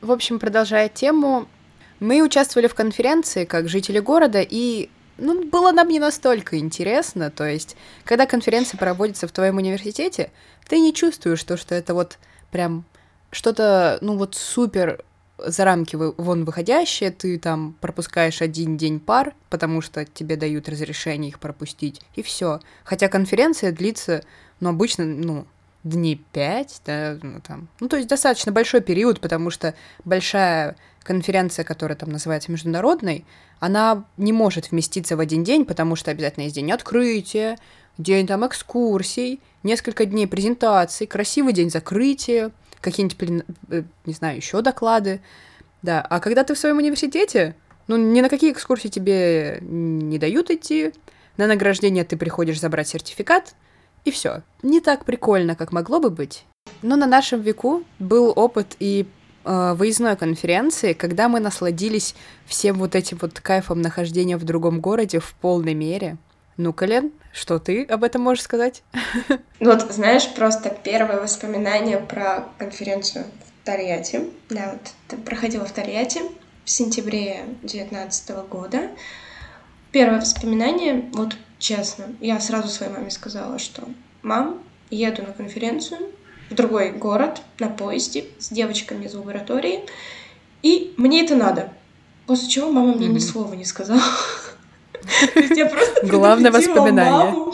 В 0.00 0.12
общем, 0.12 0.38
продолжая 0.38 0.88
тему, 0.88 1.46
мы 2.04 2.22
участвовали 2.22 2.68
в 2.68 2.74
конференции 2.74 3.44
как 3.44 3.68
жители 3.68 3.98
города, 3.98 4.40
и 4.42 4.90
ну, 5.16 5.44
было 5.44 5.72
нам 5.72 5.88
не 5.88 5.98
настолько 5.98 6.58
интересно. 6.58 7.30
То 7.30 7.48
есть, 7.48 7.76
когда 8.04 8.26
конференция 8.26 8.78
проводится 8.78 9.26
в 9.26 9.32
твоем 9.32 9.56
университете, 9.56 10.30
ты 10.68 10.80
не 10.80 10.92
чувствуешь 10.92 11.42
то, 11.44 11.56
что 11.56 11.74
это 11.74 11.94
вот 11.94 12.18
прям 12.50 12.84
что-то, 13.30 13.98
ну 14.00 14.16
вот 14.16 14.34
супер 14.34 15.02
за 15.38 15.64
рамки 15.64 15.96
вон 15.96 16.44
выходящее, 16.44 17.10
ты 17.10 17.38
там 17.38 17.74
пропускаешь 17.80 18.42
один 18.42 18.76
день 18.76 19.00
пар, 19.00 19.34
потому 19.50 19.80
что 19.80 20.04
тебе 20.04 20.36
дают 20.36 20.68
разрешение 20.68 21.30
их 21.30 21.40
пропустить, 21.40 22.00
и 22.14 22.22
все. 22.22 22.60
Хотя 22.84 23.08
конференция 23.08 23.72
длится, 23.72 24.22
ну, 24.60 24.68
обычно, 24.68 25.04
ну, 25.04 25.46
дней 25.84 26.24
пять, 26.32 26.80
да, 26.86 27.18
ну, 27.22 27.40
там. 27.40 27.68
Ну, 27.80 27.88
то 27.88 27.96
есть 27.96 28.08
достаточно 28.08 28.50
большой 28.50 28.80
период, 28.80 29.20
потому 29.20 29.50
что 29.50 29.74
большая 30.04 30.76
конференция, 31.02 31.64
которая 31.64 31.96
там 31.96 32.08
называется 32.08 32.50
международной, 32.50 33.24
она 33.60 34.04
не 34.16 34.32
может 34.32 34.70
вместиться 34.70 35.16
в 35.16 35.20
один 35.20 35.44
день, 35.44 35.66
потому 35.66 35.94
что 35.94 36.10
обязательно 36.10 36.44
есть 36.44 36.54
день 36.54 36.72
открытия, 36.72 37.58
день 37.98 38.26
там 38.26 38.46
экскурсий, 38.46 39.40
несколько 39.62 40.06
дней 40.06 40.26
презентаций, 40.26 41.06
красивый 41.06 41.52
день 41.52 41.70
закрытия, 41.70 42.50
какие-нибудь, 42.80 43.44
э, 43.70 43.82
не 44.06 44.14
знаю, 44.14 44.36
еще 44.36 44.62
доклады. 44.62 45.20
Да, 45.82 46.00
а 46.00 46.20
когда 46.20 46.44
ты 46.44 46.54
в 46.54 46.58
своем 46.58 46.78
университете, 46.78 47.54
ну, 47.86 47.96
ни 47.96 48.22
на 48.22 48.30
какие 48.30 48.52
экскурсии 48.52 48.88
тебе 48.88 49.58
не 49.60 50.18
дают 50.18 50.50
идти, 50.50 50.92
на 51.36 51.46
награждение 51.46 52.04
ты 52.04 52.16
приходишь 52.16 52.60
забрать 52.60 52.88
сертификат, 52.88 53.54
и 54.04 54.10
все. 54.10 54.42
Не 54.62 54.80
так 54.80 55.04
прикольно, 55.04 55.56
как 55.56 55.72
могло 55.72 56.00
бы 56.00 56.10
быть. 56.10 56.44
Но 56.82 56.96
на 56.96 57.06
нашем 57.06 57.40
веку 57.40 57.82
был 57.98 58.32
опыт 58.34 58.76
и 58.78 59.06
э, 59.44 59.74
выездной 59.74 60.16
конференции, 60.16 60.92
когда 60.92 61.28
мы 61.28 61.40
насладились 61.40 62.14
всем 62.46 62.78
вот 62.78 62.94
этим 62.94 63.18
вот 63.20 63.40
кайфом 63.40 63.80
нахождения 63.80 64.36
в 64.36 64.44
другом 64.44 64.80
городе 64.80 65.18
в 65.18 65.34
полной 65.34 65.74
мере. 65.74 66.16
Ну, 66.56 66.72
Колен, 66.72 67.10
что 67.32 67.58
ты 67.58 67.84
об 67.84 68.04
этом 68.04 68.22
можешь 68.22 68.44
сказать? 68.44 68.82
Вот, 69.60 69.80
знаешь, 69.92 70.28
просто 70.34 70.68
первое 70.68 71.20
воспоминание 71.20 71.98
про 71.98 72.48
конференцию 72.58 73.24
в 73.24 73.64
Тольятти. 73.64 74.28
Да, 74.50 74.74
вот 74.74 75.24
проходила 75.24 75.64
в 75.64 75.72
Тольятти 75.72 76.20
в 76.64 76.70
сентябре 76.70 77.44
2019 77.62 78.30
года. 78.50 78.90
Первое 79.90 80.20
воспоминание, 80.20 81.08
вот 81.14 81.36
честно. 81.64 82.04
Я 82.20 82.38
сразу 82.40 82.68
своей 82.68 82.92
маме 82.92 83.10
сказала, 83.10 83.58
что 83.58 83.82
«Мам, 84.22 84.62
еду 84.90 85.22
на 85.22 85.32
конференцию 85.32 85.98
в 86.50 86.54
другой 86.54 86.92
город 86.92 87.40
на 87.58 87.68
поезде 87.68 88.26
с 88.38 88.50
девочками 88.50 89.06
из 89.06 89.14
лаборатории, 89.14 89.80
и 90.62 90.92
мне 90.98 91.24
это 91.24 91.36
надо. 91.36 91.70
После 92.26 92.48
чего 92.48 92.70
мама 92.70 92.94
мне 92.94 93.08
ни 93.08 93.18
слова 93.18 93.54
не 93.54 93.64
сказала. 93.64 94.00
Я 95.56 95.66
просто 95.66 96.06
Главное 96.06 96.50
воспоминание. 96.50 97.52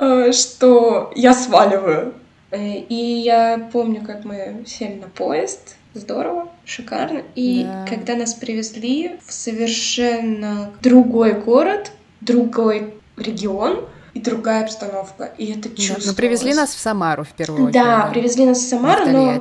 Э, 0.00 0.32
что 0.32 1.12
я 1.16 1.34
сваливаю. 1.34 2.14
Э, 2.50 2.78
и 2.78 2.94
я 2.94 3.68
помню, 3.72 4.04
как 4.04 4.24
мы 4.24 4.64
сели 4.66 4.94
на 4.94 5.08
поезд, 5.08 5.76
здорово, 5.94 6.48
шикарно. 6.64 7.22
И 7.34 7.64
да. 7.64 7.86
когда 7.88 8.14
нас 8.14 8.34
привезли 8.34 9.18
в 9.26 9.32
совершенно 9.32 10.72
другой 10.80 11.34
город, 11.34 11.92
другой 12.20 12.97
регион 13.18 13.84
и 14.14 14.20
другая 14.20 14.64
обстановка. 14.64 15.32
И 15.38 15.46
это 15.52 15.68
чувствовалось. 15.68 16.04
Да, 16.04 16.10
но 16.10 16.16
привезли 16.16 16.54
нас 16.54 16.70
в 16.70 16.78
Самару 16.78 17.24
в 17.24 17.28
первую 17.30 17.68
очередь. 17.68 17.82
Да, 17.82 18.04
да. 18.04 18.06
привезли 18.10 18.46
нас 18.46 18.58
в 18.58 18.68
Самару, 18.68 19.08
но 19.08 19.40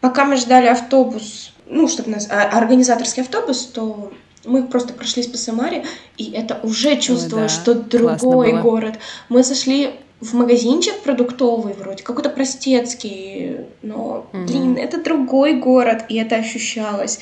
пока 0.00 0.24
мы 0.24 0.36
ждали 0.36 0.66
автобус, 0.66 1.52
ну, 1.66 1.88
чтобы 1.88 2.10
нас... 2.10 2.28
А, 2.30 2.56
организаторский 2.58 3.22
автобус, 3.22 3.66
то 3.66 4.12
мы 4.44 4.66
просто 4.66 4.92
прошлись 4.92 5.26
по 5.26 5.36
Самаре, 5.36 5.84
и 6.16 6.30
это 6.30 6.60
уже 6.62 6.96
чувствовалось, 6.96 7.56
да. 7.56 7.60
что 7.60 7.74
другой 7.74 8.60
город. 8.60 8.94
Мы 9.28 9.42
зашли 9.42 9.94
в 10.20 10.34
магазинчик 10.34 11.00
продуктовый 11.00 11.74
вроде, 11.74 12.02
какой-то 12.02 12.30
простецкий, 12.30 13.66
но, 13.82 14.26
угу. 14.32 14.44
блин, 14.44 14.76
это 14.76 15.02
другой 15.02 15.54
город, 15.54 16.04
и 16.08 16.16
это 16.16 16.36
ощущалось. 16.36 17.20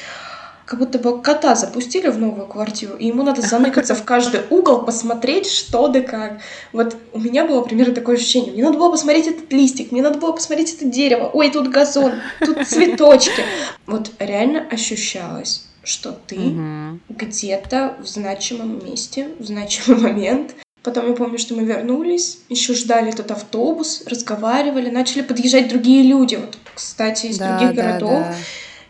Как 0.67 0.81
будто 0.81 0.99
бы 0.99 1.23
кота 1.23 1.55
запустили 1.55 2.09
в 2.09 2.19
новую 2.19 2.47
квартиру, 2.47 2.97
и 2.97 3.07
ему 3.07 3.23
надо 3.23 3.41
заныкаться 3.41 3.95
в 3.95 4.05
каждый 4.05 4.41
угол, 4.51 4.83
посмотреть, 4.83 5.49
что 5.49 5.87
да 5.87 6.01
как. 6.01 6.41
Вот 6.73 6.97
у 7.13 7.21
меня 7.21 7.47
было 7.47 7.63
примерно 7.63 7.95
такое 7.95 8.17
ощущение. 8.17 8.53
Мне 8.53 8.65
надо 8.65 8.77
было 8.77 8.91
посмотреть 8.91 9.29
этот 9.29 9.53
листик, 9.53 9.93
мне 9.93 10.03
надо 10.03 10.19
было 10.19 10.33
посмотреть 10.33 10.75
это 10.75 10.87
дерево. 10.87 11.31
Ой, 11.33 11.51
тут 11.51 11.69
газон, 11.69 12.15
тут 12.41 12.67
цветочки. 12.67 13.43
Вот 13.87 14.11
реально 14.19 14.67
ощущалось 14.71 15.63
что 15.87 16.11
ты 16.27 16.37
угу. 16.37 16.99
где-то 17.09 17.97
в 18.03 18.07
значимом 18.07 18.85
месте, 18.85 19.29
в 19.39 19.45
значимый 19.45 20.01
момент. 20.01 20.57
Потом 20.83 21.07
я 21.09 21.15
помню, 21.15 21.39
что 21.39 21.55
мы 21.55 21.65
вернулись, 21.65 22.41
еще 22.49 22.75
ждали 22.75 23.11
этот 23.11 23.31
автобус, 23.31 24.03
разговаривали, 24.07 24.91
начали 24.91 25.23
подъезжать 25.23 25.69
другие 25.69 26.03
люди, 26.03 26.35
вот, 26.35 26.59
кстати, 26.75 27.27
из 27.27 27.39
да, 27.39 27.59
других 27.59 27.77
да, 27.77 27.83
городов. 27.83 28.11
Да. 28.11 28.35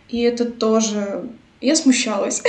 И 0.09 0.21
это 0.21 0.47
тоже... 0.47 1.29
Я 1.61 1.77
смущалась. 1.77 2.43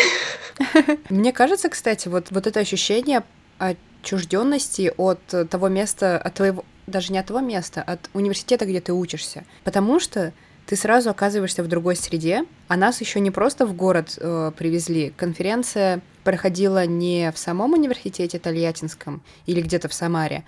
Мне 1.10 1.32
кажется, 1.32 1.70
кстати, 1.70 2.08
вот, 2.08 2.28
вот 2.32 2.48
это 2.48 2.60
ощущение 2.60 3.24
отчужденности 3.58 4.94
от 4.98 5.20
того 5.50 5.70
места, 5.70 6.18
от 6.18 6.34
твоего, 6.34 6.66
даже 6.88 7.12
не 7.14 7.20
от 7.20 7.28
того 7.28 7.40
места, 7.40 7.82
от 7.82 8.10
университета, 8.14 8.66
где 8.66 8.82
ты 8.82 8.94
учишься. 8.94 9.44
Потому 9.64 10.00
что 10.00 10.34
ты 10.66 10.76
сразу 10.76 11.10
оказываешься 11.10 11.64
в 11.64 11.68
другой 11.68 11.96
среде, 11.96 12.44
а 12.68 12.76
нас 12.76 13.00
еще 13.00 13.20
не 13.22 13.32
просто 13.32 13.66
в 13.66 13.74
город 13.74 14.18
э, 14.18 14.52
привезли. 14.58 15.14
Конференция 15.16 16.02
проходила 16.26 16.86
не 16.86 17.32
в 17.32 17.38
самом 17.38 17.74
университете 17.74 18.38
Тольяттинском 18.38 19.22
или 19.46 19.62
где-то 19.62 19.88
в 19.88 19.94
Самаре, 19.94 20.44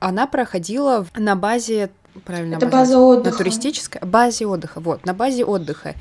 она 0.00 0.26
проходила 0.26 1.06
на 1.16 1.34
базе, 1.34 1.90
правильно, 2.26 2.56
Это 2.56 2.66
база 2.66 2.98
отдыха. 2.98 3.30
На 3.30 3.36
туристической 3.38 4.02
базе 4.02 4.46
отдыха, 4.46 4.80
вот, 4.80 5.06
на 5.06 5.14
базе 5.14 5.46
отдыха. 5.46 5.94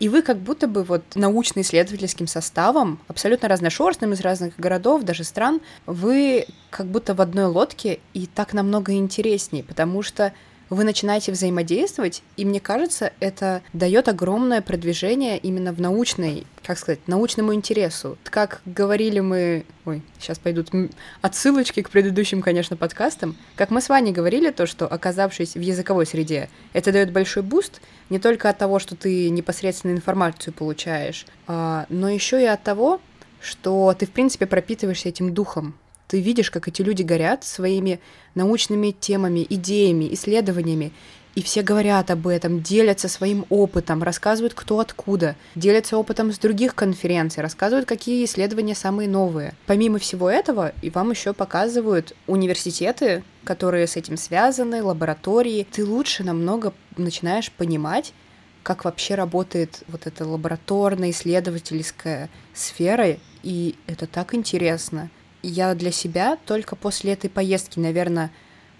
И 0.00 0.08
вы 0.08 0.22
как 0.22 0.38
будто 0.38 0.66
бы 0.66 0.82
вот 0.82 1.02
научно-исследовательским 1.14 2.26
составом, 2.26 2.98
абсолютно 3.06 3.48
разношерстным 3.48 4.14
из 4.14 4.20
разных 4.22 4.58
городов, 4.58 5.02
даже 5.02 5.24
стран, 5.24 5.60
вы 5.84 6.46
как 6.70 6.86
будто 6.86 7.14
в 7.14 7.20
одной 7.20 7.44
лодке, 7.44 8.00
и 8.14 8.26
так 8.26 8.54
намного 8.54 8.94
интереснее, 8.94 9.62
потому 9.62 10.02
что 10.02 10.32
вы 10.70 10.84
начинаете 10.84 11.32
взаимодействовать, 11.32 12.22
и 12.36 12.44
мне 12.44 12.60
кажется, 12.60 13.12
это 13.18 13.60
дает 13.72 14.08
огромное 14.08 14.62
продвижение 14.62 15.36
именно 15.36 15.72
в 15.72 15.80
научной, 15.80 16.46
как 16.62 16.78
сказать, 16.78 17.00
научному 17.08 17.52
интересу. 17.52 18.16
Как 18.24 18.62
говорили 18.64 19.18
мы, 19.18 19.66
ой, 19.84 20.02
сейчас 20.20 20.38
пойдут 20.38 20.70
отсылочки 21.20 21.82
к 21.82 21.90
предыдущим, 21.90 22.40
конечно, 22.40 22.76
подкастам, 22.76 23.36
как 23.56 23.70
мы 23.70 23.80
с 23.80 23.88
Ваней 23.88 24.12
говорили, 24.12 24.50
то, 24.50 24.66
что 24.66 24.86
оказавшись 24.86 25.54
в 25.54 25.60
языковой 25.60 26.06
среде, 26.06 26.48
это 26.72 26.92
дает 26.92 27.12
большой 27.12 27.42
буст 27.42 27.80
не 28.08 28.20
только 28.20 28.48
от 28.48 28.58
того, 28.58 28.78
что 28.78 28.94
ты 28.94 29.28
непосредственно 29.28 29.92
информацию 29.92 30.54
получаешь, 30.54 31.26
а, 31.48 31.86
но 31.88 32.08
еще 32.08 32.40
и 32.40 32.46
от 32.46 32.62
того, 32.62 33.00
что 33.40 33.92
ты, 33.98 34.06
в 34.06 34.10
принципе, 34.10 34.46
пропитываешься 34.46 35.08
этим 35.08 35.34
духом, 35.34 35.74
ты 36.10 36.20
видишь, 36.20 36.50
как 36.50 36.66
эти 36.66 36.82
люди 36.82 37.04
горят 37.04 37.44
своими 37.44 38.00
научными 38.34 38.90
темами, 38.90 39.46
идеями, 39.48 40.12
исследованиями, 40.12 40.92
и 41.36 41.42
все 41.42 41.62
говорят 41.62 42.10
об 42.10 42.26
этом, 42.26 42.60
делятся 42.60 43.06
своим 43.06 43.46
опытом, 43.48 44.02
рассказывают, 44.02 44.54
кто 44.54 44.80
откуда, 44.80 45.36
делятся 45.54 45.96
опытом 45.96 46.32
с 46.32 46.38
других 46.40 46.74
конференций, 46.74 47.44
рассказывают, 47.44 47.86
какие 47.86 48.24
исследования 48.24 48.74
самые 48.74 49.08
новые. 49.08 49.54
Помимо 49.66 50.00
всего 50.00 50.28
этого, 50.28 50.72
и 50.82 50.90
вам 50.90 51.12
еще 51.12 51.32
показывают 51.32 52.16
университеты, 52.26 53.22
которые 53.44 53.86
с 53.86 53.94
этим 53.94 54.16
связаны, 54.16 54.82
лаборатории. 54.82 55.64
Ты 55.70 55.84
лучше 55.84 56.24
намного 56.24 56.72
начинаешь 56.96 57.52
понимать, 57.52 58.12
как 58.64 58.84
вообще 58.84 59.14
работает 59.14 59.84
вот 59.86 60.08
эта 60.08 60.26
лабораторная 60.26 61.10
исследовательская 61.10 62.28
сфера, 62.52 63.16
и 63.44 63.76
это 63.86 64.08
так 64.08 64.34
интересно 64.34 65.08
я 65.42 65.74
для 65.74 65.92
себя 65.92 66.38
только 66.46 66.76
после 66.76 67.12
этой 67.12 67.30
поездки, 67.30 67.78
наверное, 67.78 68.30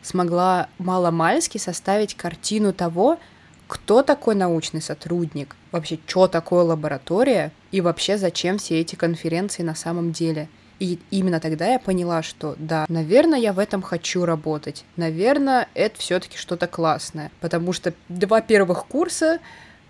смогла 0.03 0.69
маломальски 0.79 1.59
составить 1.59 2.15
картину 2.15 2.73
того, 2.73 3.19
кто 3.67 4.03
такой 4.03 4.35
научный 4.35 4.83
сотрудник, 4.83 5.55
вообще, 5.71 5.99
что 6.07 6.27
такое 6.27 6.65
лаборатория 6.65 7.53
и 7.71 7.81
вообще 7.81 8.19
зачем 8.19 8.59
все 8.59 8.81
эти 8.81 8.97
конференции 8.97 9.63
на 9.63 9.75
самом 9.75 10.13
деле. 10.13 10.49
И 10.81 10.99
именно 11.11 11.41
тогда 11.41 11.67
я 11.69 11.79
поняла, 11.79 12.23
что 12.23 12.57
да, 12.59 12.87
наверное, 12.89 13.39
я 13.39 13.53
в 13.53 13.59
этом 13.59 13.83
хочу 13.83 14.25
работать. 14.25 14.85
Наверное, 14.97 15.69
это 15.75 15.99
все-таки 15.99 16.39
что-то 16.39 16.67
классное. 16.67 17.31
Потому 17.41 17.75
что 17.75 17.93
два 18.09 18.41
первых 18.41 18.87
курса 18.87 19.41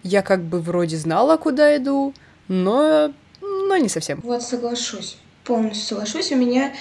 я 0.03 0.23
как 0.23 0.43
бы 0.43 0.61
вроде 0.61 0.97
знала, 0.97 1.37
куда 1.37 1.77
иду, 1.77 2.13
но, 2.49 3.13
но 3.41 3.77
не 3.77 3.89
совсем. 3.89 4.21
Вот 4.25 4.43
соглашусь 4.43 5.17
полностью 5.51 5.85
соглашусь. 5.85 6.31
У 6.31 6.37
меня, 6.37 6.73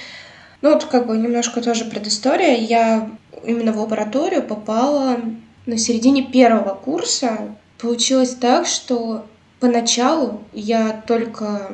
ну 0.62 0.72
вот 0.72 0.86
как 0.86 1.08
бы 1.08 1.18
немножко 1.18 1.60
тоже 1.60 1.86
предыстория. 1.86 2.56
Я 2.56 3.10
именно 3.44 3.74
в 3.74 3.80
лабораторию 3.80 4.44
попала 4.44 5.18
на 5.66 5.78
середине 5.80 6.22
первого 6.22 6.76
курса. 6.76 7.56
Получилось 7.80 8.36
так, 8.36 8.68
что 8.68 9.26
поначалу 9.60 10.44
я 10.54 11.04
только 11.08 11.72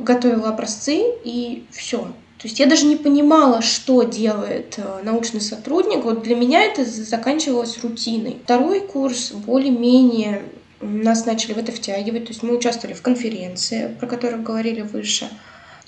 готовила 0.00 0.48
образцы 0.48 1.00
и 1.22 1.64
все. 1.70 1.98
То 2.38 2.48
есть 2.48 2.58
я 2.58 2.66
даже 2.66 2.86
не 2.86 2.96
понимала, 2.96 3.62
что 3.62 4.02
делает 4.02 4.74
э, 4.78 5.02
научный 5.04 5.40
сотрудник. 5.40 6.04
Вот 6.04 6.22
для 6.22 6.34
меня 6.34 6.64
это 6.64 6.84
заканчивалось 6.84 7.78
рутиной. 7.82 8.38
Второй 8.44 8.80
курс 8.80 9.30
более-менее 9.30 10.42
нас 10.80 11.24
начали 11.24 11.54
в 11.54 11.58
это 11.58 11.72
втягивать. 11.72 12.24
То 12.24 12.30
есть 12.30 12.42
мы 12.42 12.56
участвовали 12.56 12.94
в 12.94 13.02
конференции, 13.02 13.96
про 13.98 14.06
которую 14.06 14.42
говорили 14.42 14.82
выше 14.82 15.30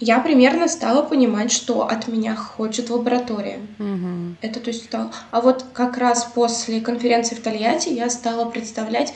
я 0.00 0.20
примерно 0.20 0.68
стала 0.68 1.02
понимать, 1.02 1.50
что 1.50 1.86
от 1.86 2.08
меня 2.08 2.36
хочет 2.36 2.90
лаборатория. 2.90 3.60
Угу. 3.78 4.36
Это 4.40 4.60
то 4.60 4.68
есть 4.68 4.84
стало. 4.84 5.10
А 5.30 5.40
вот 5.40 5.64
как 5.72 5.98
раз 5.98 6.24
после 6.24 6.80
конференции 6.80 7.34
в 7.34 7.42
Тольятти 7.42 7.88
я 7.88 8.08
стала 8.08 8.48
представлять, 8.48 9.12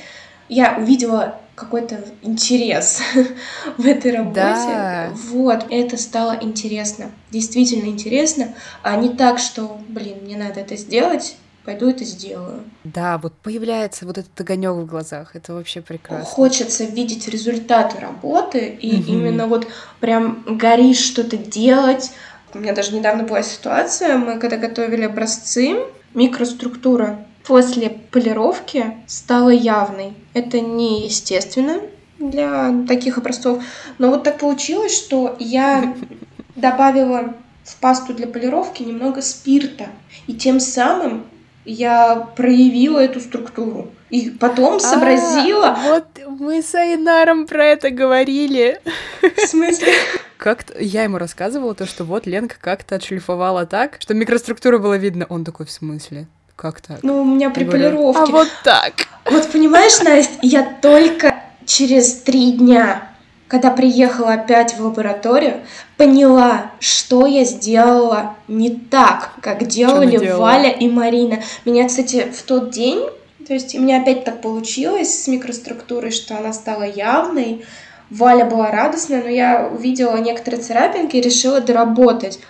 я 0.49 0.77
увидела 0.79 1.39
какой-то 1.55 2.05
интерес 2.23 3.01
в 3.77 3.87
этой 3.87 4.11
работе. 4.11 4.35
Да. 4.35 5.11
Вот, 5.15 5.67
это 5.71 5.97
стало 5.97 6.37
интересно, 6.41 7.11
действительно 7.31 7.89
интересно, 7.89 8.55
а 8.83 8.97
не 8.97 9.11
так, 9.11 9.39
что, 9.39 9.79
блин, 9.89 10.19
мне 10.23 10.37
надо 10.37 10.61
это 10.61 10.77
сделать, 10.77 11.37
пойду 11.65 11.89
это 11.89 12.05
сделаю. 12.05 12.63
Да, 12.85 13.19
вот 13.19 13.35
появляется 13.35 14.07
вот 14.07 14.19
этот 14.19 14.41
огонек 14.41 14.73
в 14.73 14.87
глазах, 14.87 15.37
это 15.37 15.55
вообще 15.55 15.81
прекрасно. 15.81 16.25
Хочется 16.25 16.85
видеть 16.85 17.29
результаты 17.29 18.01
работы, 18.01 18.67
и 18.69 18.97
угу. 18.97 19.13
именно 19.13 19.47
вот 19.47 19.67
прям 20.01 20.45
горишь 20.47 21.01
что-то 21.01 21.37
делать. 21.37 22.11
У 22.55 22.59
меня 22.59 22.75
даже 22.75 22.95
недавно 22.95 23.25
была 23.25 23.43
ситуация, 23.43 24.19
мы 24.19 24.39
когда 24.39 24.57
готовили 24.57 25.05
образцы, 25.05 25.77
микроструктура 26.15 27.25
после 27.45 27.91
полировки 27.91 28.97
стала 29.07 29.51
явной. 29.51 30.15
Это 30.35 30.61
неестественно 30.61 31.81
для 32.19 32.85
таких 32.87 33.19
образцов, 33.19 33.63
но 33.99 34.09
вот 34.09 34.23
так 34.23 34.39
получилось, 34.39 34.97
что 34.97 35.37
я 35.39 35.95
добавила 36.57 37.35
в 37.65 37.77
пасту 37.77 38.15
для 38.15 38.27
полировки 38.27 38.83
немного 38.83 39.23
спирта, 39.23 39.87
и 40.27 40.35
тем 40.35 40.61
самым 40.61 41.25
я 41.65 42.17
проявила 42.37 42.99
эту 42.99 43.21
структуру. 43.21 43.91
И 44.11 44.31
потом 44.31 44.77
а, 44.77 44.81
сообразила... 44.81 45.69
А, 45.69 45.89
вот 45.89 46.07
мы 46.27 46.63
с 46.63 46.75
Айнаром 46.75 47.47
про 47.47 47.65
это 47.65 47.91
говорили. 47.91 48.81
В 49.23 49.47
смысле? 49.47 49.93
Как-то 50.37 50.79
я 50.79 51.05
ему 51.05 51.19
рассказывала 51.19 51.75
то, 51.75 51.87
что 51.87 52.05
вот 52.05 52.27
Ленка 52.27 52.57
как-то 52.61 52.97
отшлифовала 52.97 53.65
так, 53.65 53.97
что 54.01 54.13
микроструктура 54.13 54.79
была 54.79 54.97
видно. 54.97 55.27
Он 55.29 55.45
такой, 55.45 55.67
в 55.67 55.71
смысле? 55.71 56.27
Как 56.57 56.81
так? 56.81 56.99
Ну, 57.03 57.23
у 57.23 57.25
меня 57.25 57.51
при 57.51 57.65
полировке. 57.65 58.21
А 58.21 58.27
вот 58.27 58.49
так. 58.65 58.93
Вот 59.25 59.51
понимаешь, 59.51 60.01
Настя, 60.03 60.39
я 60.43 60.63
только 60.83 61.43
через 61.65 62.15
три 62.23 62.53
дня, 62.53 63.12
когда 63.53 63.71
приехала 63.71 64.33
опять 64.33 64.79
в 64.79 64.83
лабораторию, 64.83 65.61
поняла, 65.99 66.71
что 66.81 67.27
я 67.27 67.45
сделала 67.45 68.35
не 68.49 68.71
так, 68.71 69.33
как 69.43 69.67
делали? 69.67 70.17
Валя 70.33 70.71
и 70.71 70.89
Марина. 70.89 71.43
Меня, 71.67 71.87
кстати, 71.87 72.33
в 72.33 72.43
тот 72.45 72.71
день, 72.71 73.05
то 73.47 73.53
есть 73.53 73.75
у 73.75 73.83
меня 73.83 74.01
опять 74.01 74.25
так 74.25 74.41
получилось 74.41 75.23
с 75.23 75.29
микроструктурой, 75.29 76.13
что 76.13 76.39
она 76.39 76.55
стала 76.55 76.85
явной. 76.85 77.63
Валя 78.09 78.47
была 78.47 78.71
радостная, 78.71 79.23
но 79.23 79.29
я 79.29 79.69
увидела 79.69 80.17
некоторые 80.17 80.63
царапинки 80.63 81.17
и 81.17 81.21
решила 81.21 81.61
доработать. 81.61 82.41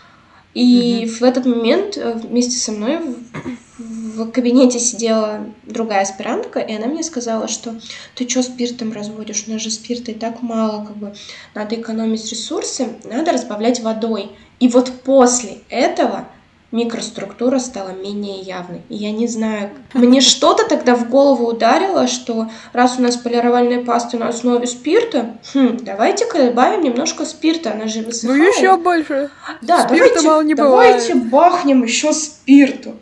И 0.54 1.10
в 1.18 1.24
этот 1.24 1.46
момент 1.46 1.96
э, 1.96 2.12
вместе 2.12 2.56
со 2.56 2.70
мной 2.70 3.00
в, 4.14 4.30
кабинете 4.30 4.78
сидела 4.78 5.46
другая 5.64 6.02
аспирантка, 6.02 6.60
и 6.60 6.74
она 6.74 6.86
мне 6.86 7.02
сказала, 7.02 7.48
что 7.48 7.74
ты 8.14 8.28
что 8.28 8.42
спиртом 8.42 8.92
разводишь? 8.92 9.44
У 9.46 9.52
нас 9.52 9.62
же 9.62 9.70
спирта 9.70 10.12
и 10.12 10.14
так 10.14 10.42
мало, 10.42 10.84
как 10.84 10.96
бы 10.96 11.14
надо 11.54 11.74
экономить 11.76 12.30
ресурсы, 12.30 12.88
надо 13.04 13.32
разбавлять 13.32 13.80
водой. 13.80 14.30
И 14.60 14.68
вот 14.68 14.92
после 15.04 15.58
этого 15.68 16.28
микроструктура 16.72 17.58
стала 17.58 17.90
менее 17.90 18.40
явной. 18.40 18.80
И 18.88 18.96
я 18.96 19.12
не 19.12 19.28
знаю, 19.28 19.70
мне 19.92 20.20
что-то 20.20 20.66
тогда 20.66 20.94
в 20.96 21.08
голову 21.08 21.46
ударило, 21.46 22.06
что 22.08 22.48
раз 22.72 22.96
у 22.98 23.02
нас 23.02 23.16
полировальная 23.16 23.84
паста 23.84 24.16
на 24.16 24.28
основе 24.28 24.66
спирта, 24.66 25.36
хм, 25.54 25.78
давайте-ка 25.82 26.38
добавим 26.46 26.82
немножко 26.82 27.24
спирта, 27.24 27.72
она 27.72 27.86
же 27.86 28.00
Ну 28.00 28.06
высыхает. 28.06 28.56
еще 28.56 28.76
больше. 28.78 29.30
Да, 29.60 29.86
Спирта 29.86 30.08
давайте, 30.08 30.26
мало 30.26 30.42
не 30.42 30.54
давайте 30.54 31.14
бывает. 31.14 31.30
бахнем 31.30 31.84
еще 31.84 32.12
спирту. 32.12 32.96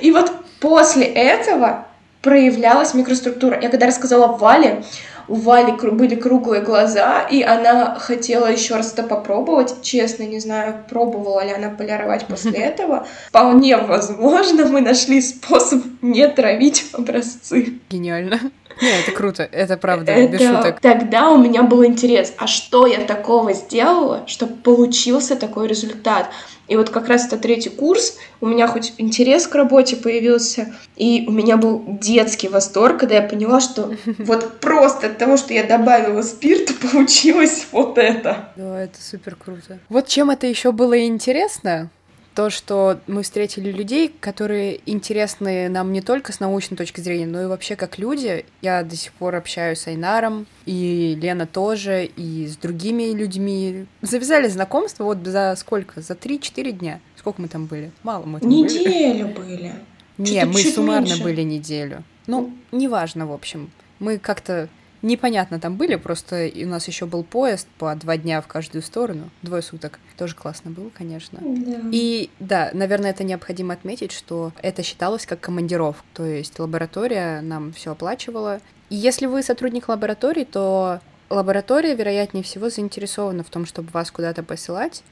И 0.00 0.10
вот 0.12 0.32
после 0.60 1.04
этого 1.04 1.86
проявлялась 2.22 2.94
микроструктура. 2.94 3.60
Я 3.60 3.68
когда 3.68 3.86
рассказала 3.86 4.28
Вале, 4.36 4.84
у 5.28 5.34
Вали 5.34 5.72
были 5.72 6.14
круглые 6.14 6.62
глаза, 6.62 7.22
и 7.22 7.42
она 7.42 7.94
хотела 7.98 8.46
еще 8.46 8.76
раз 8.76 8.92
это 8.92 9.02
попробовать. 9.02 9.82
Честно, 9.82 10.24
не 10.24 10.40
знаю, 10.40 10.84
пробовала 10.88 11.44
ли 11.44 11.52
она 11.52 11.70
полировать 11.70 12.26
после 12.26 12.52
этого. 12.52 13.06
Вполне 13.28 13.76
возможно, 13.76 14.66
мы 14.66 14.80
нашли 14.80 15.20
способ 15.20 15.82
не 16.00 16.26
травить 16.28 16.86
образцы. 16.92 17.78
Гениально. 17.90 18.40
Не, 18.82 19.00
это 19.00 19.12
круто, 19.12 19.48
это 19.50 19.76
правда, 19.76 20.26
без 20.26 20.40
Это- 20.40 20.56
шуток. 20.56 20.80
Тогда 20.80 21.30
у 21.30 21.38
меня 21.38 21.62
был 21.62 21.84
интерес, 21.84 22.34
а 22.36 22.46
что 22.46 22.86
я 22.86 22.98
такого 22.98 23.52
сделала, 23.52 24.24
чтобы 24.26 24.54
получился 24.56 25.36
такой 25.36 25.68
результат? 25.68 26.28
И 26.68 26.76
вот 26.76 26.90
как 26.90 27.08
раз 27.08 27.26
это 27.26 27.36
третий 27.38 27.68
курс, 27.68 28.16
у 28.40 28.46
меня 28.46 28.66
хоть 28.66 28.94
интерес 28.98 29.46
к 29.46 29.54
работе 29.54 29.96
появился, 29.96 30.74
и 30.96 31.24
у 31.28 31.30
меня 31.30 31.56
был 31.56 31.82
детский 32.00 32.48
восторг, 32.48 32.98
когда 33.00 33.16
я 33.16 33.22
поняла, 33.22 33.60
что 33.60 33.94
вот 34.18 34.58
просто 34.60 35.08
от 35.08 35.18
того, 35.18 35.36
что 35.36 35.52
я 35.54 35.64
добавила 35.64 36.22
спирта, 36.22 36.72
получилось 36.92 37.66
вот 37.72 37.98
это. 37.98 38.48
Да, 38.56 38.80
это 38.80 39.00
супер 39.00 39.36
круто. 39.36 39.78
Вот 39.88 40.08
чем 40.08 40.30
это 40.30 40.46
еще 40.46 40.72
было 40.72 41.06
интересно, 41.06 41.90
то, 42.34 42.50
что 42.50 43.00
мы 43.06 43.22
встретили 43.22 43.70
людей, 43.70 44.12
которые 44.20 44.80
интересны 44.90 45.68
нам 45.68 45.92
не 45.92 46.00
только 46.00 46.32
с 46.32 46.40
научной 46.40 46.76
точки 46.76 47.00
зрения, 47.00 47.26
но 47.26 47.42
и 47.42 47.46
вообще 47.46 47.76
как 47.76 47.98
люди. 47.98 48.44
Я 48.60 48.82
до 48.82 48.96
сих 48.96 49.12
пор 49.12 49.34
общаюсь 49.36 49.80
с 49.80 49.86
Айнаром, 49.86 50.46
и 50.66 51.18
Лена 51.20 51.46
тоже, 51.46 52.04
и 52.04 52.46
с 52.46 52.56
другими 52.56 53.12
людьми. 53.12 53.86
Завязали 54.00 54.48
знакомство 54.48 55.04
вот 55.04 55.18
за 55.24 55.54
сколько? 55.56 56.00
За 56.00 56.14
3-4 56.14 56.72
дня. 56.72 57.00
Сколько 57.16 57.42
мы 57.42 57.48
там 57.48 57.66
были? 57.66 57.90
Мало 58.02 58.24
мы 58.24 58.40
там 58.40 58.48
были. 58.48 58.62
Неделю 58.62 59.28
были. 59.28 59.72
Не, 60.18 60.40
Что-то 60.40 60.46
мы 60.46 60.60
суммарно 60.60 61.04
меньше. 61.06 61.22
были 61.22 61.42
неделю. 61.42 62.02
Ну, 62.26 62.52
неважно, 62.70 63.26
в 63.26 63.32
общем. 63.32 63.70
Мы 63.98 64.18
как-то 64.18 64.68
непонятно 65.02 65.60
там 65.60 65.76
были, 65.76 65.96
просто 65.96 66.50
у 66.54 66.66
нас 66.66 66.88
еще 66.88 67.06
был 67.06 67.24
поезд 67.24 67.66
по 67.78 67.94
два 67.94 68.16
дня 68.16 68.40
в 68.40 68.46
каждую 68.46 68.82
сторону, 68.82 69.30
двое 69.42 69.62
суток. 69.62 69.98
Тоже 70.16 70.34
классно 70.34 70.70
было, 70.70 70.90
конечно. 70.90 71.38
Да. 71.42 71.80
И 71.90 72.30
да, 72.38 72.70
наверное, 72.72 73.10
это 73.10 73.24
необходимо 73.24 73.74
отметить, 73.74 74.12
что 74.12 74.52
это 74.62 74.82
считалось 74.82 75.26
как 75.26 75.40
командировка, 75.40 76.04
то 76.14 76.24
есть 76.24 76.58
лаборатория 76.58 77.40
нам 77.40 77.72
все 77.72 77.92
оплачивала. 77.92 78.60
И 78.88 78.96
если 78.96 79.26
вы 79.26 79.42
сотрудник 79.42 79.88
лаборатории, 79.88 80.44
то 80.44 81.00
лаборатория, 81.28 81.94
вероятнее 81.94 82.44
всего, 82.44 82.70
заинтересована 82.70 83.42
в 83.42 83.50
том, 83.50 83.66
чтобы 83.66 83.90
вас 83.90 84.10
куда-то 84.10 84.42
посылать, 84.42 85.02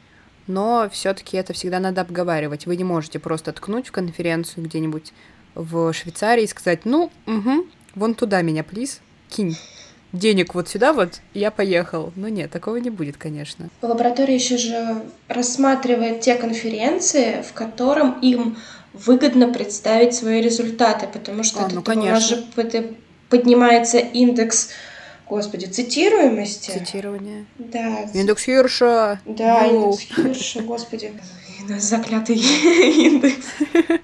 но 0.46 0.88
все-таки 0.92 1.36
это 1.36 1.52
всегда 1.52 1.80
надо 1.80 2.00
обговаривать. 2.00 2.66
Вы 2.66 2.76
не 2.76 2.84
можете 2.84 3.18
просто 3.18 3.52
ткнуть 3.52 3.88
в 3.88 3.92
конференцию 3.92 4.64
где-нибудь 4.64 5.12
в 5.54 5.92
Швейцарии 5.92 6.44
и 6.44 6.46
сказать, 6.46 6.84
ну, 6.84 7.10
угу, 7.26 7.66
вон 7.94 8.14
туда 8.14 8.42
меня, 8.42 8.62
плиз, 8.62 9.00
кинь 9.28 9.56
денег 10.12 10.54
вот 10.54 10.68
сюда 10.68 10.92
вот, 10.92 11.20
я 11.34 11.50
поехал. 11.50 12.12
Но 12.16 12.28
нет, 12.28 12.50
такого 12.50 12.76
не 12.76 12.90
будет, 12.90 13.16
конечно. 13.16 13.68
Лаборатория 13.82 14.34
еще 14.34 14.56
же 14.56 15.02
рассматривает 15.28 16.20
те 16.20 16.34
конференции, 16.34 17.42
в 17.48 17.52
котором 17.52 18.18
им 18.20 18.56
выгодно 18.92 19.52
представить 19.52 20.14
свои 20.14 20.40
результаты, 20.40 21.06
потому 21.12 21.42
что 21.44 21.60
А, 21.64 21.68
ну, 21.70 21.82
у 21.86 21.94
нас 22.04 22.28
же 22.28 22.44
под- 22.56 22.96
поднимается 23.28 23.98
индекс, 23.98 24.70
господи, 25.28 25.66
цитируемости. 25.66 26.70
Цитирование. 26.72 27.46
Да, 27.58 28.08
Индекс 28.14 28.42
Хирша. 28.44 29.20
да, 29.24 29.64
Йоу. 29.66 29.92
индекс 29.92 30.14
Хирша, 30.16 30.62
господи. 30.62 31.12
Заклятый 31.78 32.36
индекс. 33.06 33.46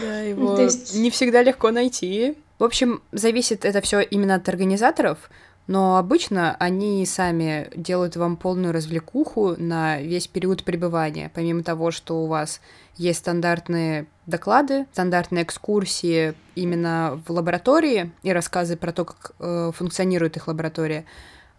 Да, 0.00 0.20
его 0.20 0.58
не 0.94 1.10
всегда 1.10 1.42
легко 1.42 1.70
найти. 1.70 2.34
В 2.58 2.64
общем, 2.64 3.02
зависит 3.12 3.64
это 3.64 3.80
все 3.80 4.00
именно 4.00 4.34
от 4.34 4.48
организаторов, 4.48 5.30
но 5.68 5.98
обычно 5.98 6.56
они 6.58 7.04
сами 7.06 7.70
делают 7.76 8.16
вам 8.16 8.36
полную 8.36 8.72
развлекуху 8.72 9.54
на 9.58 10.00
весь 10.00 10.26
период 10.26 10.64
пребывания. 10.64 11.30
Помимо 11.34 11.62
того, 11.62 11.90
что 11.90 12.24
у 12.24 12.26
вас 12.26 12.60
есть 12.96 13.20
стандартные 13.20 14.06
доклады, 14.26 14.86
стандартные 14.92 15.44
экскурсии 15.44 16.34
именно 16.54 17.22
в 17.26 17.30
лаборатории 17.30 18.12
и 18.22 18.32
рассказы 18.32 18.76
про 18.76 18.92
то, 18.92 19.04
как 19.04 19.32
э, 19.38 19.70
функционирует 19.74 20.36
их 20.36 20.48
лаборатория, 20.48 21.04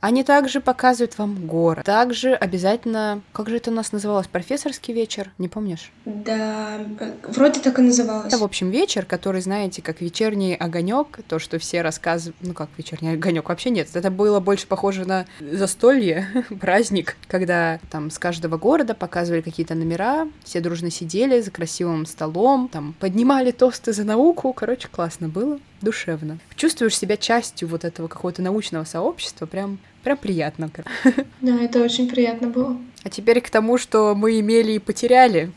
они 0.01 0.23
также 0.23 0.61
показывают 0.61 1.17
вам 1.17 1.45
город. 1.45 1.85
Также 1.85 2.33
обязательно, 2.33 3.21
как 3.33 3.49
же 3.49 3.57
это 3.57 3.69
у 3.69 3.73
нас 3.73 3.91
называлось, 3.91 4.27
профессорский 4.27 4.93
вечер, 4.93 5.31
не 5.37 5.47
помнишь? 5.49 5.91
Да, 6.05 6.79
вроде 7.23 7.59
так 7.59 7.79
и 7.79 7.81
называлось. 7.81 8.27
Это, 8.27 8.37
в 8.37 8.43
общем, 8.43 8.69
вечер, 8.69 9.05
который, 9.05 9.41
знаете, 9.41 9.81
как 9.81 10.01
вечерний 10.01 10.55
огонек, 10.55 11.19
то, 11.27 11.39
что 11.39 11.59
все 11.59 11.81
рассказывают, 11.81 12.37
ну 12.41 12.53
как 12.53 12.69
вечерний 12.77 13.13
огонек, 13.13 13.49
вообще 13.49 13.69
нет, 13.69 13.89
это 13.93 14.09
было 14.09 14.39
больше 14.39 14.67
похоже 14.67 15.05
на 15.05 15.25
застолье, 15.39 16.45
праздник, 16.61 17.17
когда 17.27 17.79
там 17.91 18.09
с 18.09 18.19
каждого 18.19 18.57
города 18.57 18.93
показывали 18.93 19.41
какие-то 19.41 19.75
номера, 19.75 20.27
все 20.43 20.61
дружно 20.61 20.91
сидели 20.91 21.41
за 21.41 21.51
красивым 21.51 22.05
столом, 22.05 22.69
там 22.71 22.95
поднимали 22.99 23.51
тосты 23.51 23.91
за 23.91 24.05
науку, 24.05 24.53
короче, 24.53 24.87
классно 24.87 25.27
было, 25.27 25.59
душевно. 25.81 26.39
Чувствуешь 26.55 26.97
себя 26.97 27.17
частью 27.17 27.67
вот 27.67 27.85
этого 27.85 28.07
какого-то 28.07 28.41
научного 28.41 28.83
сообщества, 28.83 29.45
прям, 29.45 29.79
прям 30.03 30.17
приятно. 30.17 30.69
Да, 31.41 31.55
это 31.61 31.81
очень 31.81 32.09
приятно 32.09 32.47
было. 32.47 32.77
А 33.03 33.09
теперь 33.09 33.41
к 33.41 33.49
тому, 33.49 33.77
что 33.77 34.13
мы 34.15 34.39
имели 34.39 34.73
и 34.73 34.79
потеряли. 34.79 35.51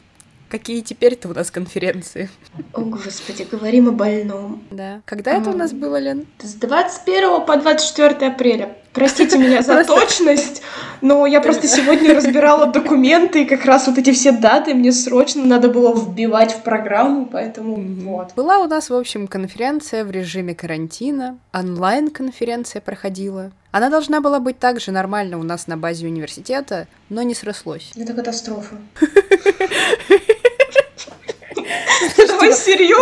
Какие 0.48 0.82
теперь-то 0.82 1.28
у 1.28 1.32
нас 1.32 1.50
конференции? 1.50 2.28
О, 2.74 2.82
господи, 2.82 3.46
говорим 3.50 3.88
о 3.88 3.92
больном. 3.92 4.62
Да. 4.70 5.00
Когда 5.06 5.32
это 5.32 5.48
у 5.50 5.56
нас 5.56 5.72
было, 5.72 5.98
Лен? 5.98 6.26
С 6.42 6.54
21 6.54 7.46
по 7.46 7.56
24 7.56 8.26
апреля. 8.30 8.76
Простите 8.92 9.38
меня 9.38 9.62
за 9.62 9.74
Просто- 9.76 9.94
точность, 9.94 10.62
но 11.00 11.26
я 11.26 11.40
просто 11.40 11.66
сегодня 11.66 12.14
разбирала 12.14 12.66
документы, 12.66 13.42
и 13.42 13.44
как 13.46 13.64
раз 13.64 13.86
вот 13.86 13.96
эти 13.96 14.12
все 14.12 14.32
даты 14.32 14.74
мне 14.74 14.92
срочно 14.92 15.42
надо 15.44 15.68
было 15.68 15.94
вбивать 15.98 16.52
в 16.52 16.62
программу, 16.62 17.24
поэтому 17.24 17.76
вот. 18.04 18.34
Была 18.36 18.58
у 18.58 18.66
нас, 18.66 18.90
в 18.90 18.94
общем, 18.94 19.28
конференция 19.28 20.04
в 20.04 20.10
режиме 20.10 20.54
карантина. 20.54 21.38
Онлайн-конференция 21.54 22.82
проходила. 22.82 23.50
Она 23.70 23.88
должна 23.88 24.20
была 24.20 24.38
быть 24.38 24.58
также 24.58 24.90
нормально 24.90 25.38
у 25.38 25.42
нас 25.42 25.66
на 25.66 25.78
базе 25.78 26.06
университета, 26.06 26.86
но 27.08 27.22
не 27.22 27.34
срослось. 27.34 27.92
Это 27.96 28.12
катастрофа. 28.12 28.76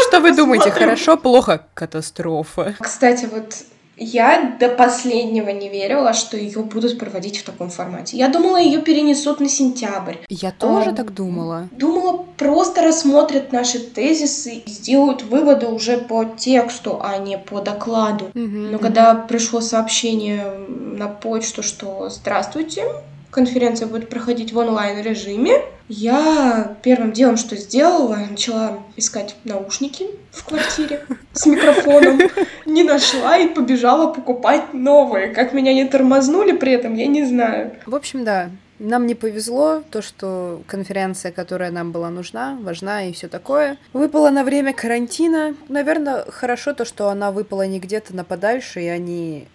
Что 0.09 0.21
вы 0.21 0.33
думаете, 0.37 0.71
хорошо, 0.71 1.17
плохо? 1.17 1.67
Катастрофа. 1.75 2.77
Кстати, 2.79 3.29
вот 3.31 3.55
я 4.01 4.57
до 4.59 4.71
последнего 4.71 5.51
не 5.51 5.69
верила, 5.69 6.15
что 6.15 6.37
ее 6.37 6.63
будут 6.63 6.99
проводить 6.99 7.37
в 7.39 7.45
таком 7.45 7.69
формате. 7.69 8.17
Я 8.17 8.29
думала, 8.29 8.57
ее 8.57 8.81
перенесут 8.81 9.41
на 9.41 9.49
сентябрь. 9.49 10.17
Я 10.29 10.51
тоже 10.51 10.91
А, 10.91 10.95
так 10.95 11.13
думала. 11.13 11.69
Думала, 11.71 12.25
просто 12.39 12.83
рассмотрят 12.83 13.53
наши 13.53 13.79
тезисы 13.79 14.55
и 14.55 14.71
сделают 14.71 15.23
выводы 15.23 15.67
уже 15.67 15.99
по 15.99 16.25
тексту, 16.25 16.99
а 17.03 17.19
не 17.19 17.37
по 17.37 17.61
докладу. 17.61 18.31
Мгм, 18.35 18.65
Но 18.65 18.79
мгм. 18.79 18.79
когда 18.79 19.15
пришло 19.15 19.61
сообщение 19.61 20.45
на 20.69 21.09
почту, 21.09 21.63
что 21.63 22.09
«Здравствуйте, 22.09 22.85
конференция 23.31 23.87
будет 23.89 24.09
проходить 24.09 24.53
в 24.53 24.59
онлайн-режиме, 24.59 25.63
я 25.89 26.77
первым 26.83 27.13
делом, 27.13 27.37
что 27.37 27.57
сделала, 27.57 28.17
начала 28.31 28.79
искать 28.97 29.35
наушники 29.45 30.07
в 30.31 30.45
квартире 30.45 31.05
с 31.33 31.47
микрофоном. 31.47 32.21
Не 32.67 32.85
нашла 32.85 33.37
и 33.39 33.49
побежала 33.49 34.13
покупать 34.13 34.73
новые. 34.73 35.29
Как 35.29 35.53
меня 35.53 35.75
не 35.75 35.85
тормознули 35.87 36.53
при 36.53 36.73
этом, 36.73 36.95
я 36.95 37.07
не 37.07 37.25
знаю. 37.25 37.73
В 37.87 37.95
общем, 37.97 38.25
да, 38.25 38.51
нам 38.81 39.07
не 39.07 39.15
повезло, 39.15 39.83
то, 39.91 40.01
что 40.01 40.63
конференция, 40.67 41.31
которая 41.31 41.71
нам 41.71 41.93
была 41.93 42.09
нужна, 42.11 42.59
важна 42.63 43.05
и 43.05 43.13
все 43.13 43.29
такое, 43.29 43.77
выпала 43.93 44.31
на 44.31 44.43
время 44.43 44.73
карантина. 44.73 45.55
Наверное, 45.69 46.25
хорошо 46.31 46.73
то, 46.73 46.85
что 46.85 47.11
она 47.11 47.31
выпала 47.31 47.67
не 47.67 47.79
где-то 47.79 48.17
на 48.17 48.25
подальше, 48.25 48.81
и 48.81 48.87
они, 48.87 49.49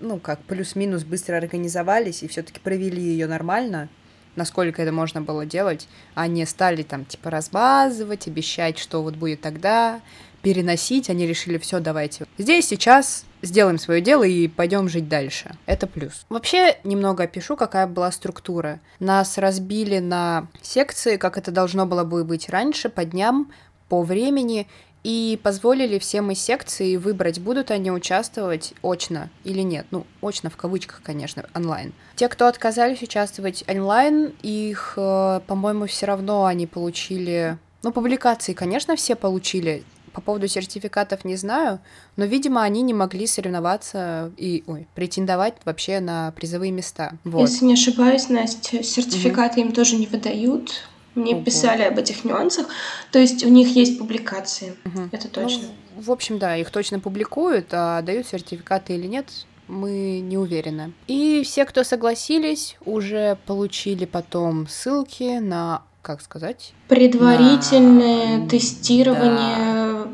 ну, 0.00 0.18
как 0.18 0.40
плюс-минус 0.40 1.04
быстро 1.04 1.38
организовались 1.38 2.22
и 2.22 2.28
все-таки 2.28 2.60
провели 2.60 3.02
ее 3.02 3.26
нормально 3.26 3.88
насколько 4.36 4.80
это 4.80 4.92
можно 4.92 5.20
было 5.20 5.44
делать, 5.44 5.88
не 6.28 6.46
стали 6.46 6.84
там 6.84 7.04
типа 7.04 7.28
разбазывать, 7.28 8.28
обещать, 8.28 8.78
что 8.78 9.02
вот 9.02 9.16
будет 9.16 9.40
тогда, 9.40 10.00
переносить, 10.42 11.10
они 11.10 11.26
решили, 11.26 11.58
все, 11.58 11.80
давайте 11.80 12.24
здесь, 12.38 12.68
сейчас 12.68 13.24
сделаем 13.42 13.78
свое 13.78 14.00
дело 14.00 14.24
и 14.24 14.48
пойдем 14.48 14.88
жить 14.88 15.08
дальше. 15.08 15.56
Это 15.66 15.86
плюс. 15.86 16.24
Вообще, 16.28 16.78
немного 16.84 17.24
опишу, 17.24 17.56
какая 17.56 17.86
была 17.86 18.10
структура. 18.12 18.80
Нас 19.00 19.38
разбили 19.38 19.98
на 19.98 20.48
секции, 20.62 21.16
как 21.16 21.38
это 21.38 21.50
должно 21.50 21.86
было 21.86 22.04
бы 22.04 22.24
быть 22.24 22.48
раньше, 22.48 22.88
по 22.88 23.04
дням, 23.04 23.52
по 23.88 24.02
времени, 24.02 24.66
и 25.04 25.38
позволили 25.42 25.98
всем 25.98 26.30
из 26.30 26.40
секции 26.40 26.96
выбрать, 26.96 27.40
будут 27.40 27.70
они 27.70 27.90
участвовать 27.90 28.74
очно 28.82 29.30
или 29.44 29.60
нет. 29.62 29.86
Ну, 29.90 30.06
очно 30.20 30.50
в 30.50 30.56
кавычках, 30.56 31.02
конечно, 31.02 31.44
онлайн. 31.54 31.92
Те, 32.16 32.28
кто 32.28 32.46
отказались 32.46 33.02
участвовать 33.02 33.64
онлайн, 33.68 34.34
их, 34.42 34.94
э, 34.96 35.40
по-моему, 35.46 35.86
все 35.86 36.06
равно 36.06 36.44
они 36.44 36.66
получили... 36.66 37.58
Ну, 37.82 37.92
публикации, 37.92 38.54
конечно, 38.54 38.96
все 38.96 39.14
получили. 39.14 39.84
По 40.18 40.22
поводу 40.22 40.48
сертификатов 40.48 41.24
не 41.24 41.36
знаю, 41.36 41.78
но, 42.16 42.24
видимо, 42.24 42.64
они 42.64 42.82
не 42.82 42.92
могли 42.92 43.28
соревноваться 43.28 44.32
и 44.36 44.64
ой, 44.66 44.88
претендовать 44.96 45.54
вообще 45.64 46.00
на 46.00 46.32
призовые 46.32 46.72
места. 46.72 47.12
Вот. 47.22 47.42
Если 47.42 47.64
не 47.64 47.74
ошибаюсь, 47.74 48.28
Настя, 48.28 48.82
сертификаты 48.82 49.60
угу. 49.60 49.68
им 49.68 49.72
тоже 49.72 49.94
не 49.94 50.08
выдают. 50.08 50.88
Мне 51.14 51.36
Ого. 51.36 51.44
писали 51.44 51.82
об 51.82 52.00
этих 52.00 52.24
нюансах. 52.24 52.66
То 53.12 53.20
есть 53.20 53.44
у 53.44 53.48
них 53.48 53.68
есть 53.68 53.96
публикации. 53.96 54.74
Угу. 54.86 55.10
Это 55.12 55.28
ну, 55.28 55.30
точно. 55.30 55.68
Ну, 55.94 56.02
в 56.02 56.10
общем, 56.10 56.40
да, 56.40 56.56
их 56.56 56.72
точно 56.72 56.98
публикуют, 56.98 57.68
а 57.70 58.02
дают 58.02 58.26
сертификаты 58.26 58.94
или 58.94 59.06
нет, 59.06 59.26
мы 59.68 60.18
не 60.18 60.36
уверены. 60.36 60.94
И 61.06 61.44
все, 61.44 61.64
кто 61.64 61.84
согласились, 61.84 62.76
уже 62.84 63.38
получили 63.46 64.04
потом 64.04 64.66
ссылки 64.66 65.38
на 65.38 65.82
как 66.02 66.20
сказать? 66.20 66.72
Предварительное 66.88 68.38
на... 68.38 68.48
тестирование 68.48 69.56
да. 69.56 70.08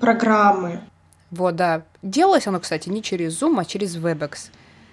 программы. 0.00 0.80
Вот, 1.30 1.56
да. 1.56 1.82
Делалось 2.02 2.46
оно, 2.46 2.60
кстати, 2.60 2.88
не 2.88 3.02
через 3.02 3.40
Zoom, 3.40 3.60
а 3.60 3.64
через 3.64 3.96
WebEx. 3.96 4.50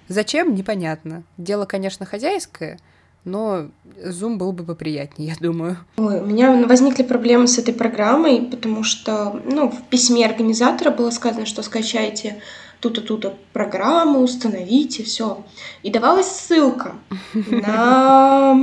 Зачем? 0.08 0.56
Непонятно. 0.56 1.24
Дело, 1.38 1.66
конечно, 1.66 2.06
хозяйское, 2.06 2.80
но 3.24 3.68
Zoom 4.04 4.36
был 4.36 4.52
бы 4.52 4.64
поприятнее, 4.64 5.30
я 5.34 5.36
думаю. 5.40 5.78
Ой, 5.98 6.20
у 6.20 6.26
меня 6.26 6.52
возникли 6.68 7.04
проблемы 7.04 7.48
с 7.48 7.58
этой 7.58 7.74
программой, 7.74 8.42
потому 8.42 8.84
что 8.84 9.40
ну, 9.46 9.70
в 9.70 9.84
письме 9.84 10.26
организатора 10.26 10.92
было 10.92 11.12
сказано, 11.12 11.46
что 11.46 11.62
скачайте 11.62 12.42
ту-то, 12.82 13.02
ту-то 13.02 13.36
программу, 13.54 14.20
установите, 14.20 15.04
все. 15.04 15.44
И 15.84 15.92
давалась 15.92 16.28
ссылка 16.28 16.96
на... 17.34 18.58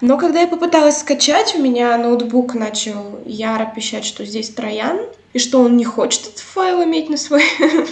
Но 0.00 0.16
когда 0.16 0.40
я 0.40 0.46
попыталась 0.46 0.98
скачать, 0.98 1.54
у 1.56 1.62
меня 1.62 1.98
ноутбук 1.98 2.54
начал 2.54 3.20
яро 3.26 3.70
пищать, 3.74 4.04
что 4.04 4.24
здесь 4.24 4.50
троян, 4.50 5.00
и 5.32 5.38
что 5.38 5.60
он 5.60 5.76
не 5.76 5.84
хочет 5.84 6.22
этот 6.22 6.38
файл 6.38 6.82
иметь 6.84 7.10
на, 7.10 7.16
свой... 7.16 7.42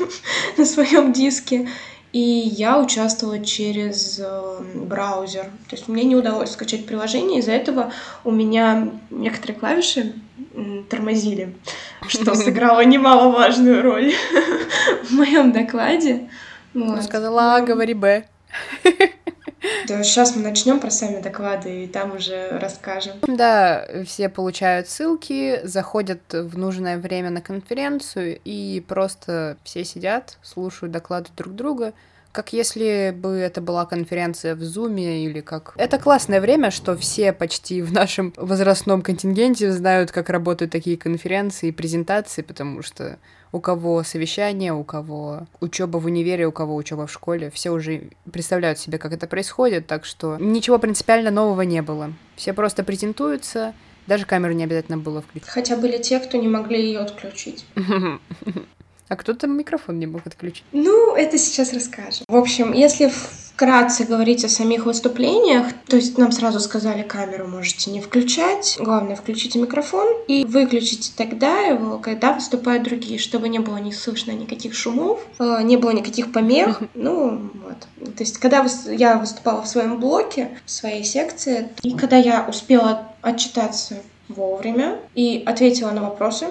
на 0.56 0.64
своем 0.64 1.12
диске. 1.12 1.68
И 2.18 2.20
я 2.20 2.80
участвовала 2.80 3.38
через 3.44 4.18
э, 4.18 4.60
браузер. 4.74 5.44
То 5.68 5.76
есть 5.76 5.86
мне 5.86 6.02
не 6.02 6.16
удалось 6.16 6.50
скачать 6.50 6.84
приложение, 6.84 7.38
из-за 7.38 7.52
этого 7.52 7.92
у 8.24 8.32
меня 8.32 8.88
некоторые 9.10 9.56
клавиши 9.56 10.14
тормозили, 10.90 11.54
что 12.08 12.34
сыграло 12.34 12.84
немаловажную 12.84 13.82
роль 13.82 14.12
в 15.04 15.12
моем 15.12 15.52
докладе. 15.52 16.28
Вот. 16.74 17.04
Сказала 17.04 17.54
А, 17.54 17.60
говори 17.60 17.94
Б. 17.94 18.24
Да, 19.86 20.02
сейчас 20.02 20.36
мы 20.36 20.42
начнем 20.42 20.80
про 20.80 20.90
сами 20.90 21.20
доклады, 21.20 21.84
и 21.84 21.86
там 21.86 22.14
уже 22.14 22.58
расскажем. 22.58 23.14
Да, 23.26 23.86
все 24.06 24.28
получают 24.28 24.88
ссылки, 24.88 25.60
заходят 25.64 26.20
в 26.32 26.56
нужное 26.56 26.98
время 26.98 27.30
на 27.30 27.40
конференцию, 27.40 28.38
и 28.44 28.84
просто 28.86 29.56
все 29.64 29.84
сидят, 29.84 30.38
слушают 30.42 30.92
доклады 30.92 31.30
друг 31.36 31.54
друга, 31.54 31.92
как 32.32 32.52
если 32.52 33.12
бы 33.16 33.30
это 33.30 33.60
была 33.60 33.86
конференция 33.86 34.54
в 34.54 34.62
Зуме 34.62 35.24
или 35.24 35.40
как... 35.40 35.72
Это 35.76 35.98
классное 35.98 36.40
время, 36.40 36.70
что 36.70 36.96
все 36.96 37.32
почти 37.32 37.82
в 37.82 37.92
нашем 37.92 38.32
возрастном 38.36 39.02
контингенте 39.02 39.72
знают, 39.72 40.12
как 40.12 40.28
работают 40.28 40.70
такие 40.70 40.96
конференции 40.96 41.68
и 41.68 41.72
презентации, 41.72 42.42
потому 42.42 42.82
что 42.82 43.18
у 43.52 43.60
кого 43.60 44.02
совещание, 44.02 44.72
у 44.72 44.84
кого 44.84 45.46
учеба 45.60 45.98
в 45.98 46.06
универе, 46.06 46.46
у 46.46 46.52
кого 46.52 46.74
учеба 46.76 47.06
в 47.06 47.12
школе, 47.12 47.50
все 47.50 47.70
уже 47.70 48.10
представляют 48.30 48.78
себе, 48.78 48.98
как 48.98 49.12
это 49.12 49.26
происходит, 49.26 49.86
так 49.86 50.04
что 50.04 50.36
ничего 50.38 50.78
принципиально 50.78 51.30
нового 51.30 51.62
не 51.62 51.82
было. 51.82 52.12
Все 52.36 52.52
просто 52.52 52.84
презентуются, 52.84 53.74
даже 54.06 54.24
камеру 54.24 54.52
не 54.52 54.64
обязательно 54.64 54.98
было 54.98 55.22
включить. 55.22 55.48
Хотя 55.48 55.76
были 55.76 55.98
те, 55.98 56.18
кто 56.18 56.38
не 56.38 56.48
могли 56.48 56.82
ее 56.82 57.00
отключить. 57.00 57.64
А 59.10 59.16
кто-то 59.16 59.46
микрофон 59.46 59.98
не 59.98 60.06
мог 60.06 60.26
отключить. 60.26 60.64
Ну, 60.72 61.16
это 61.16 61.38
сейчас 61.38 61.72
расскажем. 61.72 62.26
В 62.28 62.36
общем, 62.36 62.74
если 62.74 63.10
вкратце 63.58 64.04
говорить 64.04 64.44
о 64.44 64.48
самих 64.48 64.86
выступлениях, 64.86 65.66
то 65.88 65.96
есть 65.96 66.16
нам 66.16 66.30
сразу 66.30 66.60
сказали, 66.60 67.02
камеру 67.02 67.48
можете 67.48 67.90
не 67.90 68.00
включать, 68.00 68.76
главное, 68.78 69.16
включите 69.16 69.58
микрофон 69.58 70.06
и 70.28 70.44
выключите 70.44 71.10
тогда 71.16 71.62
его, 71.62 71.98
когда 71.98 72.34
выступают 72.34 72.84
другие, 72.84 73.18
чтобы 73.18 73.48
не 73.48 73.58
было 73.58 73.78
не 73.78 73.92
слышно 73.92 74.30
никаких 74.30 74.74
шумов, 74.74 75.26
э, 75.40 75.62
не 75.64 75.76
было 75.76 75.90
никаких 75.90 76.30
помех. 76.30 76.80
Ну, 76.94 77.50
вот. 77.66 78.14
То 78.14 78.22
есть, 78.22 78.38
когда 78.38 78.64
я 78.86 79.18
выступала 79.18 79.62
в 79.62 79.66
своем 79.66 79.98
блоке, 79.98 80.50
в 80.64 80.70
своей 80.70 81.02
секции, 81.02 81.68
и 81.82 81.94
когда 81.94 82.16
я 82.16 82.46
успела 82.48 83.08
отчитаться 83.22 83.96
вовремя 84.28 85.00
и 85.16 85.42
ответила 85.44 85.90
на 85.90 86.02
вопросы, 86.02 86.46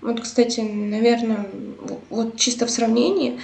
вот, 0.00 0.22
кстати, 0.22 0.60
наверное, 0.60 1.46
вот 2.08 2.38
чисто 2.38 2.64
в 2.64 2.70
сравнении, 2.70 3.40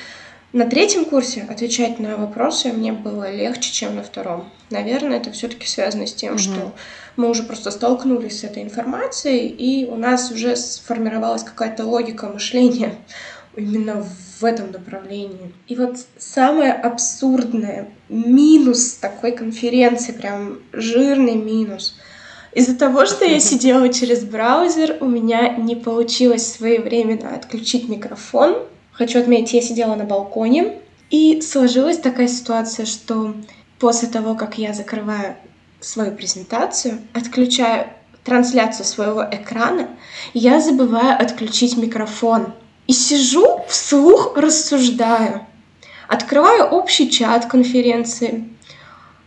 на 0.53 0.67
третьем 0.67 1.05
курсе 1.05 1.47
отвечать 1.49 1.99
на 1.99 2.17
вопросы 2.17 2.73
мне 2.73 2.93
было 2.93 3.31
легче, 3.31 3.73
чем 3.73 3.97
на 3.97 4.03
втором. 4.03 4.51
Наверное, 4.71 5.19
это 5.19 5.33
все-таки 5.33 5.67
связано 5.67 6.07
с 6.07 6.13
тем, 6.13 6.35
угу. 6.35 6.39
что 6.41 6.73
мы 7.17 7.31
уже 7.31 7.43
просто 7.43 7.71
столкнулись 7.71 8.41
с 8.41 8.45
этой 8.45 8.63
информацией, 8.63 9.49
и 9.49 9.87
у 9.87 9.97
нас 9.97 10.31
уже 10.31 10.57
сформировалась 10.57 11.43
какая-то 11.43 11.85
логика 11.87 12.29
мышления 12.29 12.95
именно 13.57 14.07
в 14.41 14.45
этом 14.45 14.73
направлении. 14.73 15.55
И 15.69 15.77
вот 15.77 15.97
самое 16.19 16.73
абсурдное 16.73 17.89
минус 18.09 18.95
такой 18.95 19.33
конференции, 19.33 20.13
прям 20.13 20.59
жирный 20.73 21.37
минус— 21.37 21.97
из-за 22.55 22.77
того, 22.77 23.07
что 23.07 23.25
я 23.25 23.41
сидела 23.41 23.89
через 23.89 24.25
браузер, 24.25 24.99
у 25.01 25.07
меня 25.07 25.57
не 25.57 25.75
получилось 25.75 26.53
своевременно 26.53 27.35
отключить 27.35 27.89
микрофон. 27.89 28.59
Хочу 28.93 29.19
отметить, 29.19 29.55
я 29.55 29.63
сидела 29.63 29.95
на 29.95 30.05
балконе, 30.05 30.79
и 31.11 31.41
сложилась 31.41 31.99
такая 31.99 32.29
ситуация, 32.29 32.87
что 32.87 33.35
после 33.79 34.09
того, 34.09 34.35
как 34.35 34.59
я 34.59 34.73
закрываю 34.73 35.37
свою 35.81 36.13
презентацию, 36.13 36.99
отключаю 37.13 37.89
трансляцию 38.25 38.87
своего 38.87 39.23
экрана, 39.31 39.89
я 40.33 40.61
забываю 40.61 41.21
отключить 41.21 41.77
микрофон. 41.77 42.53
И 42.87 42.93
сижу, 42.93 43.63
вслух 43.69 44.37
рассуждаю. 44.37 45.47
Открываю 46.09 46.65
общий 46.65 47.11
чат 47.11 47.47
конференции, 47.47 48.52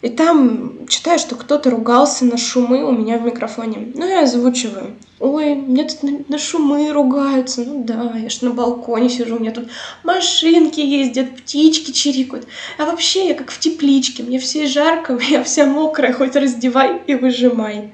и 0.06 0.10
там 0.10 0.86
читаю, 0.88 1.18
что 1.18 1.36
кто-то 1.36 1.72
ругался 1.72 2.26
на 2.26 2.38
шумы 2.38 2.84
у 2.84 2.92
меня 2.92 3.18
в 3.18 3.24
микрофоне. 3.24 3.92
Ну, 3.96 4.08
я 4.08 4.22
озвучиваю. 4.22 4.94
Ой, 5.20 5.56
мне 5.56 5.84
тут 5.84 6.04
на, 6.04 6.20
на 6.28 6.38
шумы 6.38 6.92
ругаются. 6.92 7.64
Ну 7.66 7.84
да, 7.84 8.14
я 8.16 8.30
ж 8.30 8.42
на 8.42 8.52
балконе 8.52 9.10
сижу, 9.10 9.38
у 9.38 9.40
меня 9.40 9.50
тут 9.50 9.68
машинки 10.04 10.80
ездят, 10.80 11.36
птички 11.36 11.90
чирикают. 11.90 12.46
А 12.78 12.86
вообще 12.86 13.30
я 13.30 13.34
как 13.34 13.50
в 13.50 13.60
тепличке, 13.60 14.22
мне 14.22 14.38
все 14.38 14.68
жарко, 14.68 15.18
я 15.30 15.44
вся 15.44 15.66
мокрая, 15.66 16.14
хоть 16.14 16.36
раздевай 16.36 17.02
и 17.08 17.16
выжимай. 17.16 17.90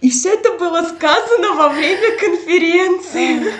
И 0.00 0.08
все 0.08 0.32
это 0.32 0.52
было 0.52 0.80
сказано 0.84 1.52
во 1.52 1.68
время 1.68 2.16
конференции. 2.18 3.52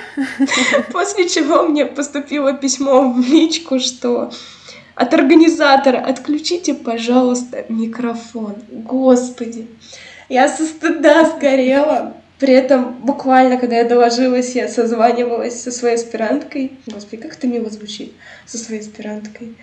После 0.93 1.29
чего 1.29 1.65
мне 1.65 1.85
поступило 1.85 2.55
письмо 2.55 3.13
в 3.13 3.21
личку, 3.21 3.79
что 3.81 4.33
от 4.95 5.15
организатора, 5.15 5.99
отключите, 5.99 6.75
пожалуйста, 6.75 7.65
микрофон. 7.69 8.57
Господи, 8.71 9.67
я 10.29 10.49
со 10.49 10.65
стыда 10.65 11.25
сгорела. 11.25 12.15
При 12.39 12.55
этом 12.55 12.95
буквально, 13.03 13.59
когда 13.59 13.77
я 13.77 13.85
доложилась, 13.85 14.55
я 14.55 14.69
созванивалась 14.69 15.61
со 15.61 15.71
своей 15.71 15.97
аспиранткой. 15.97 16.73
Господи, 16.87 17.23
как 17.23 17.37
это 17.37 17.47
мило 17.47 17.69
звучит, 17.69 18.13
со 18.47 18.57
своей 18.57 18.81
аспиранткой. 18.81 19.57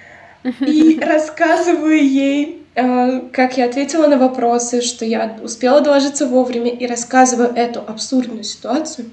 И 0.59 0.99
рассказываю 1.01 1.97
ей, 1.97 2.63
э, 2.75 3.21
как 3.33 3.57
я 3.57 3.65
ответила 3.65 4.05
на 4.05 4.17
вопросы, 4.17 4.81
что 4.81 5.05
я 5.05 5.39
успела 5.41 5.81
доложиться 5.81 6.27
вовремя, 6.27 6.69
и 6.69 6.85
рассказываю 6.85 7.51
эту 7.55 7.79
абсурдную 7.79 8.43
ситуацию. 8.43 9.09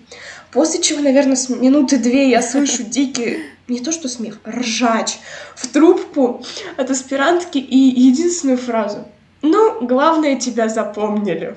После 0.53 0.83
чего, 0.83 1.01
наверное, 1.01 1.37
с 1.37 1.49
минуты 1.49 1.97
две 1.97 2.29
я 2.29 2.43
слышу 2.43 2.83
дикий, 2.83 3.39
не 3.69 3.81
то 3.81 3.93
что 3.93 4.09
смех, 4.09 4.39
ржач 4.47 5.19
в 5.55 5.67
трубку 5.69 6.45
от 6.77 6.91
аспирантки 6.91 7.59
и 7.59 7.77
единственную 7.77 8.59
фразу. 8.59 9.07
Ну, 9.43 9.87
главное, 9.87 10.37
тебя 10.37 10.69
запомнили. 10.69 11.57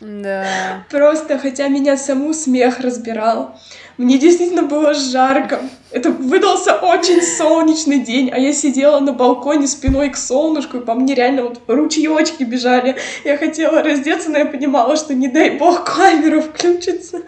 Да. 0.00 0.84
Просто, 0.90 1.38
хотя 1.38 1.68
меня 1.68 1.96
саму 1.96 2.32
смех 2.32 2.80
разбирал. 2.80 3.58
Мне 3.96 4.16
действительно 4.16 4.62
было 4.62 4.94
жарко. 4.94 5.60
Это 5.90 6.10
выдался 6.10 6.74
очень 6.74 7.20
солнечный 7.20 7.98
день, 7.98 8.30
а 8.32 8.38
я 8.38 8.52
сидела 8.52 9.00
на 9.00 9.12
балконе 9.12 9.66
спиной 9.66 10.10
к 10.10 10.16
солнышку, 10.16 10.76
и 10.76 10.84
по 10.84 10.94
мне 10.94 11.14
реально 11.14 11.44
вот 11.44 11.62
ручеечки 11.66 12.44
бежали. 12.44 12.96
Я 13.24 13.36
хотела 13.36 13.82
раздеться, 13.82 14.30
но 14.30 14.38
я 14.38 14.46
понимала, 14.46 14.96
что 14.96 15.14
не 15.14 15.26
дай 15.26 15.58
бог 15.58 15.84
камера 15.84 16.40
включится. 16.40 17.22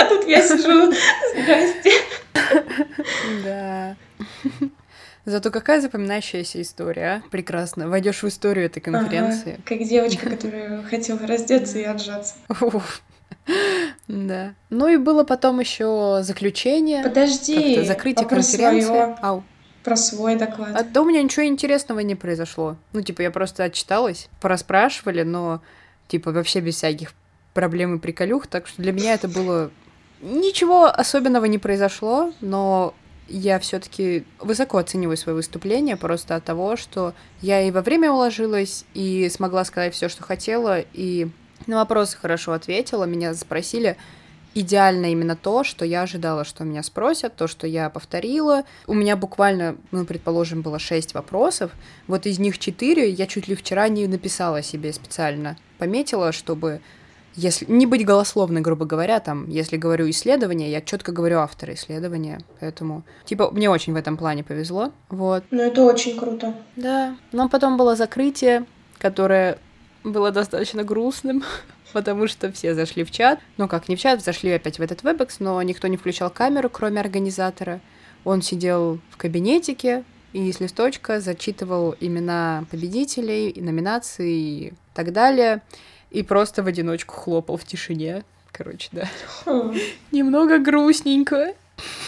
А 0.00 0.04
тут 0.08 0.26
я 0.26 0.46
сижу, 0.46 0.92
здрасте. 1.32 1.92
Да. 3.44 3.96
Зато 5.24 5.50
какая 5.50 5.80
запоминающаяся 5.80 6.62
история, 6.62 7.22
а? 7.24 7.30
Прекрасно. 7.30 7.88
Войдешь 7.88 8.22
в 8.22 8.28
историю 8.28 8.66
этой 8.66 8.80
конференции. 8.80 9.54
Ага, 9.54 9.62
как 9.64 9.88
девочка, 9.88 10.30
которая 10.30 10.82
хотела 10.84 11.26
раздеться 11.26 11.78
и 11.78 11.82
отжаться. 11.82 12.34
Да. 14.06 14.54
Ну 14.70 14.88
и 14.88 14.96
было 14.96 15.24
потом 15.24 15.58
еще 15.60 16.20
заключение. 16.22 17.02
Подожди. 17.02 17.82
Закрытие 17.84 18.28
конференции. 18.28 18.86
Своё... 18.86 19.16
Ау. 19.20 19.42
Про 19.82 19.96
свой 19.96 20.36
доклад. 20.36 20.70
А 20.74 20.84
то 20.84 21.02
у 21.02 21.04
меня 21.04 21.22
ничего 21.22 21.44
интересного 21.46 22.00
не 22.00 22.14
произошло. 22.16 22.76
Ну, 22.92 23.02
типа, 23.02 23.22
я 23.22 23.30
просто 23.30 23.64
отчиталась, 23.64 24.28
пораспрашивали, 24.40 25.22
но, 25.22 25.60
типа, 26.08 26.32
вообще 26.32 26.60
без 26.60 26.74
всяких 26.74 27.12
проблем 27.54 27.96
и 27.96 27.98
приколюх. 28.00 28.46
Так 28.48 28.66
что 28.66 28.82
для 28.82 28.92
меня 28.92 29.14
это 29.14 29.28
было... 29.28 29.70
Ничего 30.20 30.86
особенного 30.86 31.44
не 31.44 31.58
произошло, 31.58 32.32
но 32.40 32.94
я 33.28 33.58
все-таки 33.58 34.24
высоко 34.38 34.78
оцениваю 34.78 35.16
свое 35.16 35.36
выступление 35.36 35.96
просто 35.96 36.36
от 36.36 36.44
того, 36.44 36.76
что 36.76 37.12
я 37.40 37.60
и 37.62 37.70
во 37.70 37.82
время 37.82 38.10
уложилась, 38.10 38.84
и 38.94 39.28
смогла 39.28 39.64
сказать 39.64 39.94
все, 39.94 40.08
что 40.08 40.22
хотела, 40.22 40.80
и 40.80 41.28
на 41.66 41.76
вопросы 41.76 42.16
хорошо 42.16 42.52
ответила. 42.52 43.04
Меня 43.04 43.34
спросили 43.34 43.96
идеально 44.54 45.12
именно 45.12 45.36
то, 45.36 45.64
что 45.64 45.84
я 45.84 46.02
ожидала, 46.02 46.44
что 46.44 46.64
меня 46.64 46.82
спросят, 46.82 47.36
то, 47.36 47.46
что 47.46 47.66
я 47.66 47.90
повторила. 47.90 48.64
У 48.86 48.94
меня 48.94 49.14
буквально, 49.16 49.76
ну, 49.90 50.06
предположим, 50.06 50.62
было 50.62 50.78
шесть 50.78 51.12
вопросов. 51.12 51.72
Вот 52.06 52.24
из 52.26 52.38
них 52.38 52.58
четыре 52.58 53.10
я 53.10 53.26
чуть 53.26 53.48
ли 53.48 53.54
вчера 53.54 53.88
не 53.88 54.06
написала 54.06 54.62
себе 54.62 54.94
специально. 54.94 55.58
Пометила, 55.76 56.32
чтобы 56.32 56.80
если 57.36 57.66
не 57.70 57.84
быть 57.86 58.04
голословной, 58.04 58.62
грубо 58.62 58.86
говоря, 58.86 59.20
там, 59.20 59.48
если 59.48 59.76
говорю 59.76 60.08
исследование, 60.08 60.70
я 60.70 60.80
четко 60.80 61.12
говорю 61.12 61.38
автора 61.38 61.74
исследования, 61.74 62.40
поэтому, 62.60 63.04
типа, 63.26 63.50
мне 63.50 63.68
очень 63.68 63.92
в 63.92 63.96
этом 63.96 64.16
плане 64.16 64.42
повезло, 64.42 64.90
вот. 65.10 65.44
Ну, 65.50 65.62
это 65.62 65.82
очень 65.82 66.18
круто. 66.18 66.54
Да, 66.76 67.16
но 67.32 67.48
потом 67.50 67.76
было 67.76 67.94
закрытие, 67.94 68.64
которое 68.98 69.58
было 70.02 70.30
достаточно 70.30 70.82
грустным, 70.82 71.44
потому 71.92 72.26
что 72.26 72.50
все 72.50 72.74
зашли 72.74 73.04
в 73.04 73.10
чат, 73.10 73.38
ну, 73.58 73.68
как 73.68 73.88
не 73.88 73.96
в 73.96 74.00
чат, 74.00 74.24
зашли 74.24 74.52
опять 74.52 74.78
в 74.78 74.82
этот 74.82 75.02
WebEx, 75.02 75.36
но 75.40 75.60
никто 75.60 75.88
не 75.88 75.98
включал 75.98 76.30
камеру, 76.30 76.70
кроме 76.70 77.00
организатора. 77.00 77.80
Он 78.24 78.40
сидел 78.40 78.98
в 79.10 79.18
кабинетике, 79.18 80.04
и 80.32 80.50
с 80.50 80.58
листочка 80.58 81.20
зачитывал 81.20 81.94
имена 82.00 82.64
победителей, 82.70 83.50
и 83.50 83.60
номинации 83.60 84.38
и 84.38 84.72
так 84.94 85.12
далее 85.12 85.62
и 86.10 86.22
просто 86.22 86.62
в 86.62 86.66
одиночку 86.66 87.14
хлопал 87.14 87.56
в 87.56 87.64
тишине. 87.64 88.24
Короче, 88.52 88.88
да. 88.92 89.08
Хм. 89.44 89.76
Немного 90.12 90.58
грустненько. 90.58 91.54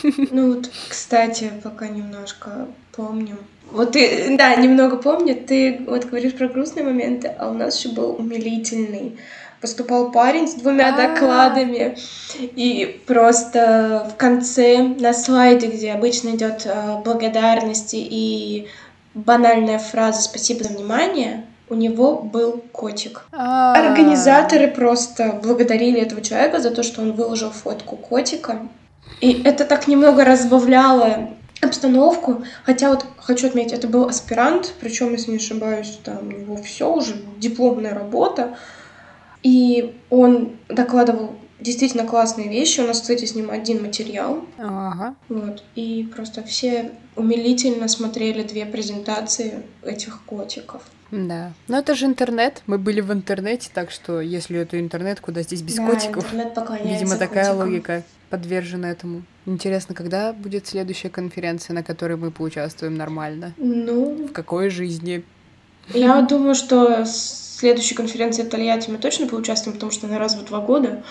Ну 0.02 0.54
вот, 0.54 0.70
кстати, 0.88 1.52
пока 1.62 1.88
немножко 1.88 2.68
помню. 2.92 3.36
Вот 3.70 3.92
ты, 3.92 4.34
да, 4.38 4.54
немного 4.56 4.96
помню, 4.96 5.36
ты 5.36 5.82
вот 5.86 6.06
говоришь 6.06 6.34
про 6.34 6.48
грустные 6.48 6.84
моменты, 6.84 7.28
а 7.38 7.50
у 7.50 7.54
нас 7.54 7.78
еще 7.78 7.94
был 7.94 8.16
умилительный. 8.18 9.18
Поступал 9.60 10.12
парень 10.12 10.48
с 10.48 10.54
двумя 10.54 10.94
А-а-а. 10.94 11.14
докладами, 11.14 11.98
и 12.38 13.02
просто 13.06 14.08
в 14.10 14.16
конце 14.16 14.78
на 14.78 15.12
слайде, 15.12 15.66
где 15.66 15.92
обычно 15.92 16.30
идет 16.30 16.62
э, 16.64 17.02
благодарность 17.04 17.90
и 17.92 18.68
банальная 19.14 19.80
фраза 19.80 20.22
«Спасибо 20.22 20.62
за 20.62 20.70
внимание», 20.70 21.44
у 21.70 21.74
него 21.74 22.18
был 22.18 22.62
котик. 22.72 23.24
А. 23.32 23.74
Организаторы 23.74 24.68
просто 24.68 25.38
благодарили 25.42 26.00
этого 26.00 26.20
человека 26.22 26.60
за 26.60 26.70
то, 26.70 26.82
что 26.82 27.02
он 27.02 27.12
выложил 27.12 27.50
фотку 27.50 27.96
котика. 27.96 28.60
И 29.20 29.42
это 29.42 29.64
так 29.64 29.88
немного 29.88 30.24
разбавляло 30.24 31.30
обстановку. 31.60 32.44
Хотя 32.64 32.90
вот 32.90 33.04
хочу 33.16 33.48
отметить, 33.48 33.72
это 33.72 33.88
был 33.88 34.06
аспирант, 34.06 34.74
причем, 34.80 35.12
если 35.12 35.32
не 35.32 35.38
ошибаюсь, 35.38 35.98
там 36.04 36.28
у 36.28 36.32
него 36.32 36.56
все 36.56 36.92
уже 36.92 37.14
дипломная 37.38 37.94
работа. 37.94 38.56
И 39.42 39.96
он 40.10 40.56
докладывал 40.68 41.34
действительно 41.60 42.04
классные 42.04 42.48
вещи. 42.48 42.80
У 42.80 42.86
нас, 42.86 43.00
кстати, 43.00 43.24
с 43.24 43.34
ним 43.34 43.50
один 43.50 43.82
материал. 43.82 44.44
Ага. 44.58 45.14
Вот. 45.28 45.62
И 45.74 46.08
просто 46.14 46.42
все 46.42 46.92
умилительно 47.16 47.88
смотрели 47.88 48.42
две 48.42 48.66
презентации 48.66 49.62
этих 49.82 50.22
котиков. 50.24 50.82
Да. 51.10 51.52
Но 51.68 51.78
это 51.78 51.94
же 51.94 52.06
интернет. 52.06 52.62
Мы 52.66 52.78
были 52.78 53.00
в 53.00 53.12
интернете, 53.12 53.70
так 53.72 53.90
что 53.90 54.20
если 54.20 54.60
это 54.60 54.78
интернет, 54.78 55.20
куда 55.20 55.42
здесь 55.42 55.62
без 55.62 55.76
да, 55.76 55.86
котиков? 55.86 56.24
Интернет 56.24 56.56
Видимо, 56.84 57.16
такая 57.16 57.46
котиком. 57.46 57.58
логика 57.58 58.02
подвержена 58.28 58.90
этому. 58.90 59.22
Интересно, 59.46 59.94
когда 59.94 60.34
будет 60.34 60.66
следующая 60.66 61.08
конференция, 61.08 61.72
на 61.72 61.82
которой 61.82 62.18
мы 62.18 62.30
поучаствуем 62.30 62.96
нормально? 62.96 63.54
Ну. 63.56 64.26
В 64.28 64.32
какой 64.32 64.68
жизни? 64.68 65.24
Я 65.94 66.20
думаю, 66.22 66.54
что 66.54 67.04
следующей 67.04 67.94
конференции 67.94 68.42
в 68.42 68.48
Тольятти 68.48 68.90
мы 68.90 68.98
точно 68.98 69.26
поучаствуем, 69.26 69.74
потому 69.74 69.92
что 69.92 70.06
она 70.06 70.18
раз 70.18 70.36
в 70.36 70.44
два 70.44 70.60
года. 70.60 71.02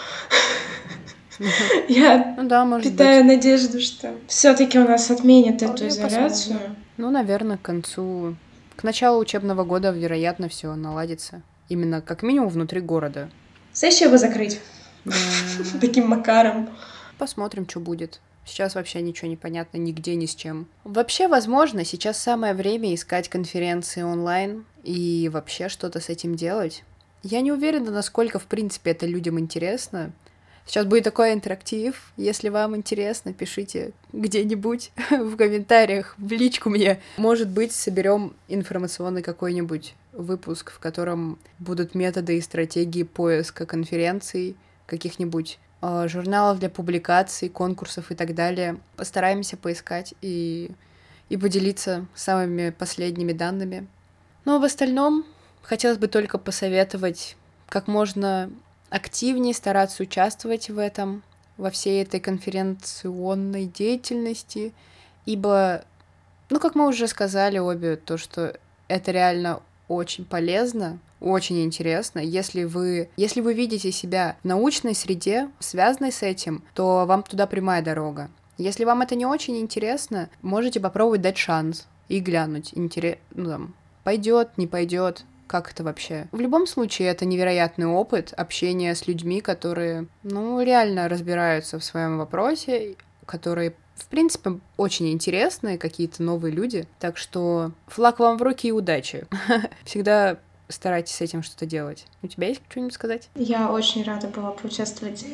Я 1.87 2.35
ну, 2.37 2.47
да, 2.47 2.65
может 2.65 2.91
питаю 2.91 3.23
быть. 3.23 3.35
надежду, 3.35 3.79
что 3.79 4.13
все-таки 4.27 4.79
у 4.79 4.87
нас 4.87 5.11
отменят 5.11 5.61
эту 5.61 5.87
изоляцию. 5.87 6.59
Ну, 6.97 7.11
наверное, 7.11 7.57
к 7.57 7.61
концу 7.61 8.35
к 8.75 8.83
началу 8.83 9.19
учебного 9.19 9.63
года, 9.63 9.91
вероятно, 9.91 10.49
все 10.49 10.73
наладится. 10.75 11.41
Именно 11.69 12.01
как 12.01 12.23
минимум 12.23 12.49
внутри 12.49 12.79
города. 12.79 13.29
Сессию 13.73 14.09
бы 14.09 14.17
закрыть. 14.17 14.59
Да. 15.05 15.13
Таким 15.81 16.07
макаром. 16.07 16.69
Посмотрим, 17.17 17.67
что 17.67 17.79
будет. 17.79 18.19
Сейчас 18.47 18.75
вообще 18.75 19.01
ничего 19.01 19.27
не 19.27 19.36
понятно 19.36 19.77
нигде, 19.77 20.15
ни 20.15 20.25
с 20.25 20.33
чем. 20.33 20.67
Вообще, 20.86 21.27
возможно, 21.27 21.83
сейчас 21.83 22.17
самое 22.17 22.53
время 22.53 22.95
искать 22.95 23.27
конференции 23.27 24.01
онлайн 24.01 24.65
и 24.83 25.29
вообще 25.31 25.67
что-то 25.67 25.99
с 25.99 26.07
этим 26.07 26.36
делать. 26.36 26.83
Я 27.23 27.41
не 27.41 27.51
уверена, 27.51 27.91
насколько, 27.91 28.39
в 28.39 28.45
принципе, 28.45 28.91
это 28.91 29.05
людям 29.05 29.38
интересно. 29.38 30.13
Сейчас 30.65 30.86
будет 30.86 31.03
такой 31.03 31.33
интерактив. 31.33 32.13
Если 32.15 32.47
вам 32.47 32.75
интересно, 32.75 33.33
пишите 33.33 33.91
где-нибудь 34.13 34.91
в 35.12 35.36
комментариях, 35.36 36.15
в 36.17 36.31
личку 36.31 36.69
мне. 36.69 37.01
Может 37.17 37.49
быть, 37.49 37.73
соберем 37.73 38.33
информационный 38.47 39.23
какой-нибудь 39.23 39.93
выпуск, 40.13 40.71
в 40.71 40.79
котором 40.79 41.38
будут 41.60 41.95
методы 41.95 42.38
и 42.38 42.41
стратегии 42.41 43.03
поиска 43.03 43.65
конференций, 43.65 44.55
каких-нибудь 44.86 45.60
журналов 45.81 46.59
для 46.59 46.69
публикаций, 46.69 47.49
конкурсов 47.49 48.11
и 48.11 48.15
так 48.15 48.33
далее. 48.33 48.77
Постараемся 48.95 49.57
поискать 49.57 50.13
и, 50.21 50.71
и 51.29 51.37
поделиться 51.37 52.05
самыми 52.15 52.71
последними 52.71 53.33
данными. 53.33 53.87
Ну 54.45 54.55
а 54.55 54.59
в 54.59 54.63
остальном 54.63 55.25
хотелось 55.61 55.97
бы 55.97 56.07
только 56.07 56.37
посоветовать 56.37 57.35
как 57.69 57.87
можно 57.87 58.49
активнее 58.89 59.53
стараться 59.53 60.03
участвовать 60.03 60.69
в 60.69 60.77
этом, 60.79 61.23
во 61.57 61.71
всей 61.71 62.01
этой 62.03 62.19
конференционной 62.19 63.65
деятельности, 63.65 64.73
ибо, 65.25 65.83
ну, 66.49 66.59
как 66.59 66.75
мы 66.75 66.87
уже 66.87 67.07
сказали 67.07 67.57
обе, 67.57 67.97
то, 67.97 68.17
что 68.17 68.57
это 68.87 69.11
реально 69.11 69.61
очень 69.88 70.26
полезно, 70.26 71.00
очень 71.19 71.63
интересно. 71.63 72.19
Если 72.19 72.63
вы, 72.63 73.10
если 73.17 73.41
вы 73.41 73.54
видите 73.54 73.91
себя 73.91 74.38
в 74.43 74.47
научной 74.47 74.95
среде, 74.95 75.50
связанной 75.60 76.12
с 76.12 76.23
этим, 76.23 76.63
то 76.73 77.06
вам 77.06 77.23
туда 77.23 77.47
прямая 77.47 77.82
дорога. 77.82 78.30
Если 78.58 78.86
вам 78.86 79.02
это 79.02 79.15
не 79.15 79.26
очень 79.26 79.58
интересно, 79.60 80.30
можете 80.41 80.80
попробовать 80.80 81.21
дать 81.21 81.38
шанс 81.38 81.88
и 82.10 82.19
глянуть, 82.19 82.71
интерес, 82.73 83.17
ну 83.32 83.69
пойдет, 84.04 84.58
не 84.58 84.67
пойдет, 84.67 85.26
как 85.47 85.71
это 85.71 85.84
вообще? 85.84 86.28
В 86.32 86.39
любом 86.39 86.67
случае, 86.67 87.08
это 87.08 87.26
невероятный 87.26 87.88
опыт 87.88 88.34
общения 88.36 88.93
с 88.93 89.08
людьми, 89.08 89.41
которые, 89.41 90.08
ну, 90.23 90.62
реально 90.62 91.08
разбираются 91.08 91.80
в 91.80 91.84
своем 91.84 92.17
вопросе, 92.17 92.95
которые 93.26 93.73
в 93.97 94.05
принципе, 94.07 94.60
очень 94.77 95.12
интересные 95.12 95.77
какие-то 95.77 96.23
новые 96.23 96.53
люди. 96.53 96.88
Так 96.99 97.17
что 97.17 97.71
флаг 97.88 98.19
вам 98.19 98.38
в 98.38 98.41
руки 98.41 98.67
и 98.67 98.71
удачи. 98.71 99.25
Всегда 99.86 100.38
старайтесь 100.69 101.15
с 101.15 101.21
этим 101.21 101.43
что-то 101.43 101.65
делать. 101.65 102.05
У 102.21 102.27
тебя 102.27 102.47
есть 102.47 102.62
что-нибудь 102.69 102.93
сказать? 102.93 103.29
Я 103.36 103.71
очень 103.71 104.03
рада 104.03 104.27
была 104.27 104.51
поучаствовать 104.51 105.25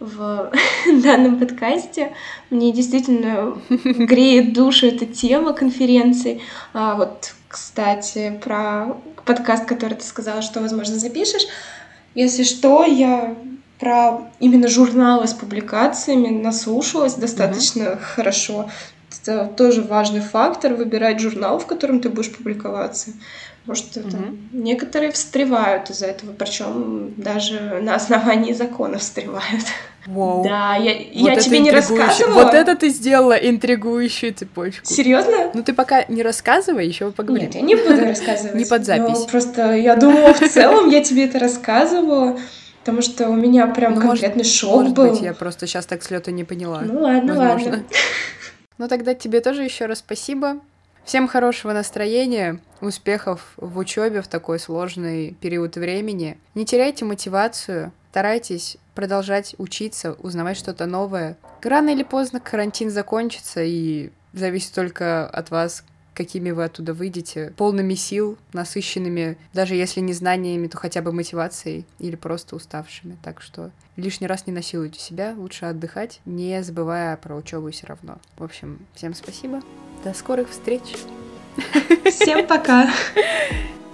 в 0.00 0.52
данном 1.02 1.38
подкасте. 1.38 2.14
Мне 2.50 2.72
действительно 2.72 3.60
греет 3.68 4.52
душу 4.52 4.86
эта 4.86 5.06
тема 5.06 5.52
конференции. 5.52 6.40
А 6.72 6.96
вот, 6.96 7.34
кстати, 7.48 8.38
про 8.42 8.96
подкаст, 9.24 9.66
который 9.66 9.94
ты 9.94 10.04
сказала, 10.04 10.42
что, 10.42 10.60
возможно, 10.60 10.96
запишешь. 10.96 11.46
Если 12.14 12.42
что, 12.42 12.84
я 12.84 13.36
про 13.80 14.30
именно 14.38 14.68
журналы 14.68 15.26
с 15.26 15.32
публикациями 15.32 16.28
наслушалась 16.28 17.14
достаточно 17.14 17.82
mm-hmm. 17.82 18.00
хорошо. 18.00 18.70
Это 19.22 19.46
тоже 19.46 19.82
важный 19.82 20.20
фактор 20.20 20.74
выбирать 20.74 21.20
журнал, 21.20 21.58
в 21.58 21.66
котором 21.66 22.00
ты 22.00 22.10
будешь 22.10 22.32
публиковаться. 22.32 23.10
Потому 23.62 23.76
что 23.76 24.00
mm-hmm. 24.00 24.10
там, 24.10 24.38
некоторые 24.52 25.12
встревают 25.12 25.90
из-за 25.90 26.06
этого, 26.06 26.32
причем 26.32 27.14
даже 27.16 27.80
на 27.82 27.94
основании 27.94 28.52
закона 28.52 28.98
встревают. 28.98 29.64
Wow. 30.06 30.44
Да, 30.44 30.76
я, 30.76 30.94
вот 30.94 31.30
я 31.30 31.36
тебе 31.36 31.58
не 31.58 31.70
рассказывала. 31.70 32.44
Вот 32.44 32.54
это 32.54 32.74
ты 32.74 32.88
сделала 32.88 33.34
интригующую 33.34 34.32
цепочку. 34.34 34.86
Серьезно? 34.86 35.50
Ну 35.52 35.62
ты 35.62 35.74
пока 35.74 36.04
не 36.08 36.22
рассказывай, 36.22 36.86
еще 36.86 37.10
поговорим. 37.12 37.46
Нет, 37.46 37.54
я 37.54 37.60
не 37.60 37.74
буду 37.74 38.00
рассказывать. 38.00 38.54
Не 38.54 38.64
под 38.64 38.84
запись. 38.86 39.18
Но 39.20 39.26
просто 39.26 39.74
я 39.74 39.96
думала, 39.96 40.32
в 40.32 40.48
целом 40.48 40.88
я 40.88 41.02
тебе 41.02 41.26
это 41.26 41.38
рассказывала. 41.38 42.38
Потому 42.80 43.02
что 43.02 43.28
у 43.28 43.34
меня 43.34 43.66
прям 43.66 43.94
ну, 43.94 44.00
конкретный 44.00 44.38
может, 44.38 44.52
шок 44.52 44.76
может 44.76 44.94
был. 44.94 45.10
Быть, 45.10 45.20
я 45.20 45.34
просто 45.34 45.66
сейчас 45.66 45.86
так 45.86 46.02
с 46.02 46.10
лета 46.10 46.32
не 46.32 46.44
поняла. 46.44 46.80
Ну 46.82 47.00
ладно, 47.00 47.34
Возможно. 47.34 47.70
ладно. 47.70 47.84
Ну 48.78 48.88
тогда 48.88 49.12
тебе 49.12 49.42
тоже 49.42 49.62
еще 49.62 49.84
раз 49.84 49.98
спасибо. 49.98 50.58
Всем 51.04 51.28
хорошего 51.28 51.74
настроения, 51.74 52.60
успехов 52.80 53.52
в 53.58 53.76
учебе 53.76 54.22
в 54.22 54.28
такой 54.28 54.58
сложный 54.58 55.36
период 55.38 55.76
времени. 55.76 56.38
Не 56.54 56.64
теряйте 56.64 57.04
мотивацию, 57.04 57.92
старайтесь 58.10 58.78
продолжать 58.94 59.54
учиться, 59.58 60.14
узнавать 60.14 60.56
что-то 60.56 60.86
новое. 60.86 61.36
Рано 61.62 61.90
или 61.90 62.02
поздно 62.04 62.40
карантин 62.40 62.90
закончится, 62.90 63.62
и 63.62 64.10
зависит 64.32 64.74
только 64.74 65.26
от 65.26 65.50
вас, 65.50 65.84
какими 66.20 66.50
вы 66.50 66.64
оттуда 66.64 66.92
выйдете, 66.92 67.54
полными 67.56 67.94
сил, 67.94 68.36
насыщенными, 68.52 69.38
даже 69.54 69.74
если 69.74 70.00
не 70.00 70.12
знаниями, 70.12 70.66
то 70.66 70.76
хотя 70.76 71.00
бы 71.00 71.12
мотивацией 71.12 71.86
или 71.98 72.14
просто 72.14 72.56
уставшими. 72.56 73.16
Так 73.22 73.40
что 73.40 73.70
лишний 73.96 74.26
раз 74.26 74.46
не 74.46 74.52
насилуйте 74.52 75.00
себя, 75.00 75.34
лучше 75.34 75.64
отдыхать, 75.64 76.20
не 76.26 76.62
забывая 76.62 77.16
про 77.16 77.34
учебу 77.34 77.70
все 77.70 77.86
равно. 77.86 78.18
В 78.36 78.44
общем, 78.44 78.80
всем 78.94 79.14
спасибо. 79.14 79.62
До 80.04 80.12
скорых 80.12 80.50
встреч. 80.50 80.82
Всем 82.04 82.46
пока. 82.46 82.90